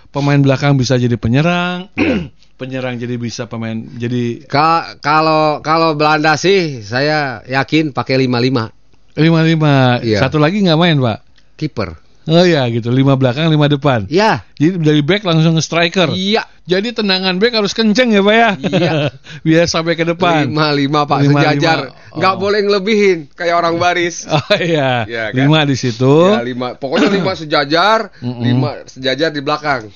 [0.09, 1.91] pemain belakang bisa jadi penyerang,
[2.55, 8.71] penyerang jadi bisa pemain jadi Ka- kalau kalau Belanda sih saya yakin pakai lima lima
[9.15, 9.99] lima lima.
[9.99, 10.23] Iya.
[10.23, 11.19] Satu lagi nggak main Pak.
[11.55, 11.99] kiper.
[12.25, 14.09] Oh ya gitu, lima belakang, lima depan.
[14.09, 16.09] Ya, Jadi dari back langsung ke striker.
[16.17, 16.49] iya.
[16.65, 18.51] Jadi tendangan back harus kenceng ya pak ya.
[18.57, 18.93] Iya.
[19.45, 20.49] Biar sampai ke depan.
[20.49, 22.25] Lima lima pak Lima, sejajar, lima.
[22.25, 22.41] Oh.
[22.41, 24.25] boleh ngelebihin kayak orang baris.
[24.33, 25.05] Oh iya.
[25.05, 25.45] Iya, kan?
[25.45, 26.33] Lima di situ.
[26.33, 29.93] Ya lima, pokoknya lima sejajar, lima sejajar di belakang.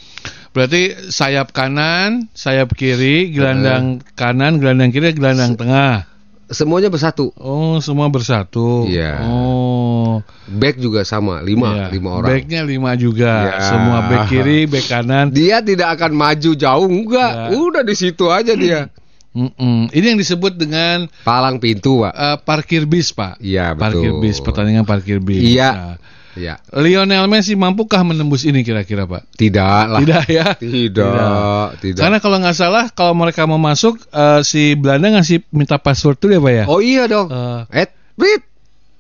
[0.53, 6.08] Berarti sayap kanan, sayap kiri, gelandang kanan, gelandang kiri, gelandang tengah.
[6.49, 7.29] Semuanya bersatu.
[7.37, 8.89] Oh semua bersatu.
[8.89, 9.21] Iya.
[9.29, 10.25] Oh.
[10.49, 11.87] Back juga sama, lima, iya.
[11.93, 12.41] lima orang.
[12.41, 13.53] Backnya lima juga.
[13.53, 13.69] Iya.
[13.69, 15.29] Semua back kiri, back kanan.
[15.29, 17.53] Dia tidak akan maju jauh, enggak.
[17.53, 17.61] Ya.
[17.61, 18.89] Udah di situ aja dia.
[19.37, 19.93] Mm-mm.
[19.93, 22.17] Ini yang disebut dengan Palang pintu, pak.
[22.17, 23.37] eh, parkir bis pak.
[23.39, 23.85] Iya betul.
[23.85, 25.45] Parkir bis, pertandingan parkir bis.
[25.45, 25.71] Iya.
[25.71, 25.97] Nah,
[26.39, 26.55] Iya.
[26.71, 29.27] Lionel Messi mampukah menembus ini kira-kira pak?
[29.35, 29.99] Tidak lah.
[29.99, 30.55] Tidak ya.
[30.55, 31.99] Tidak, tidak.
[31.99, 36.33] Karena kalau nggak salah kalau mereka mau masuk eh, si Belanda ngasih minta password dulu
[36.33, 36.65] ya pak ya.
[36.71, 37.29] Oh iya dong.
[37.29, 37.89] Eh, Eh.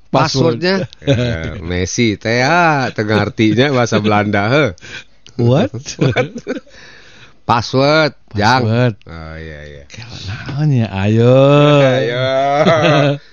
[0.08, 0.58] Password.
[0.58, 4.64] Passwordnya Eh, Messi teh ya tengah artinya bahasa Belanda he.
[5.46, 5.70] what?
[7.48, 8.60] Password, jang.
[8.64, 8.94] Password.
[9.08, 9.84] Oh iya iya.
[10.28, 11.36] Naonnya ayo.
[11.80, 12.26] Ayo.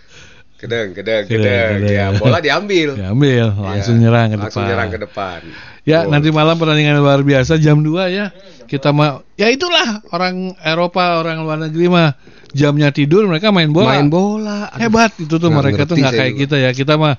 [0.65, 1.73] Kedeng, kedeng, Kedeng, kedeng.
[1.79, 1.93] kedeng.
[1.93, 2.89] Ya, bola diambil.
[2.99, 4.69] Diambil langsung Ya, nyerang ke Langsung depan.
[4.73, 5.39] nyerang ke depan.
[5.85, 6.09] Ya, Oh.
[6.09, 8.33] nanti malam pertandingan luar biasa jam 2 ya.
[8.65, 12.17] Kita mau ya itulah orang Eropa, orang luar negeri mah
[12.49, 13.93] jamnya tidur mereka main bola.
[13.93, 14.65] Main bola.
[14.67, 14.81] Aduh.
[14.81, 16.41] Hebat itu tuh Nggak mereka tuh nggak kayak juga.
[16.41, 16.69] kita ya.
[16.73, 17.13] Kita mah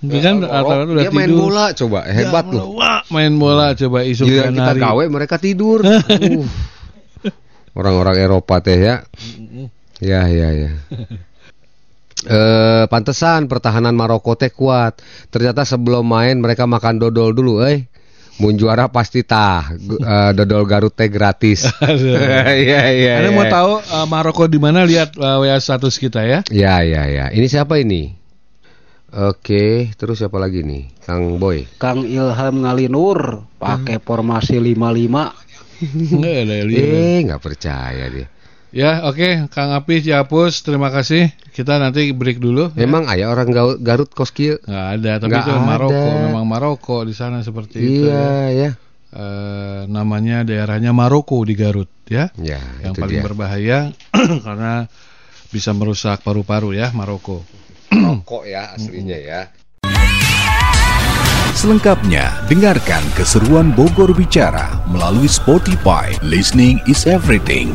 [0.00, 1.40] Ya, kan rata-rata udah dia main tidur.
[1.44, 2.66] bola coba hebat Ya, loh.
[2.74, 5.80] Wah, main bola coba isu Giliran kita gawe mereka tidur.
[5.88, 6.44] Uh.
[7.70, 9.04] Orang-orang Eropa teh ya.
[10.00, 10.70] Ya ya ya.
[12.26, 15.00] Eh pantesan pertahanan Maroko teh kuat.
[15.32, 17.88] Ternyata sebelum main mereka makan dodol dulu, eh.
[18.40, 21.68] Mun juara pasti tah eh, dodol Garut teh gratis.
[22.64, 23.12] Iya iya.
[23.24, 23.36] Anda iya.
[23.36, 26.40] mau tahu uh, Maroko di mana lihat uh, WA status kita ya?
[26.52, 27.24] Ya ya ya.
[27.32, 28.16] Ini siapa ini?
[29.10, 30.86] Oke, terus siapa lagi nih?
[31.02, 31.66] Kang Boy.
[31.82, 35.50] Kang Ilham Ngalinur pakai formasi 55
[35.80, 36.84] Enggak ada yang lihat.
[36.84, 38.26] Eh, nggak percaya dia.
[38.70, 41.26] Ya, oke, Kang Api Ciapus, terima kasih.
[41.50, 42.70] Kita nanti break dulu.
[42.78, 43.50] Emang ayah orang
[43.82, 44.62] Garut kos kieu?
[44.62, 46.22] Nggak ada, tapi Nggak itu Maroko, ada.
[46.22, 48.06] memang Maroko di sana seperti itu.
[48.06, 48.46] Iya Ya.
[48.46, 48.70] ya.
[49.10, 52.30] Eh, namanya daerahnya Maroko di Garut, ya.
[52.38, 53.26] Ya, Yang itu paling dia.
[53.26, 53.78] berbahaya
[54.46, 54.86] karena
[55.50, 57.42] bisa merusak paru-paru ya, Maroko.
[58.22, 59.40] Kok ya aslinya ya.
[61.50, 66.14] Selengkapnya, dengarkan keseruan Bogor Bicara melalui Spotify.
[66.22, 67.74] Listening is everything.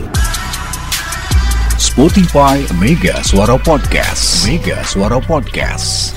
[1.95, 4.45] Spotify Mega Suara Podcast.
[4.45, 6.11] Mega Suara Podcast.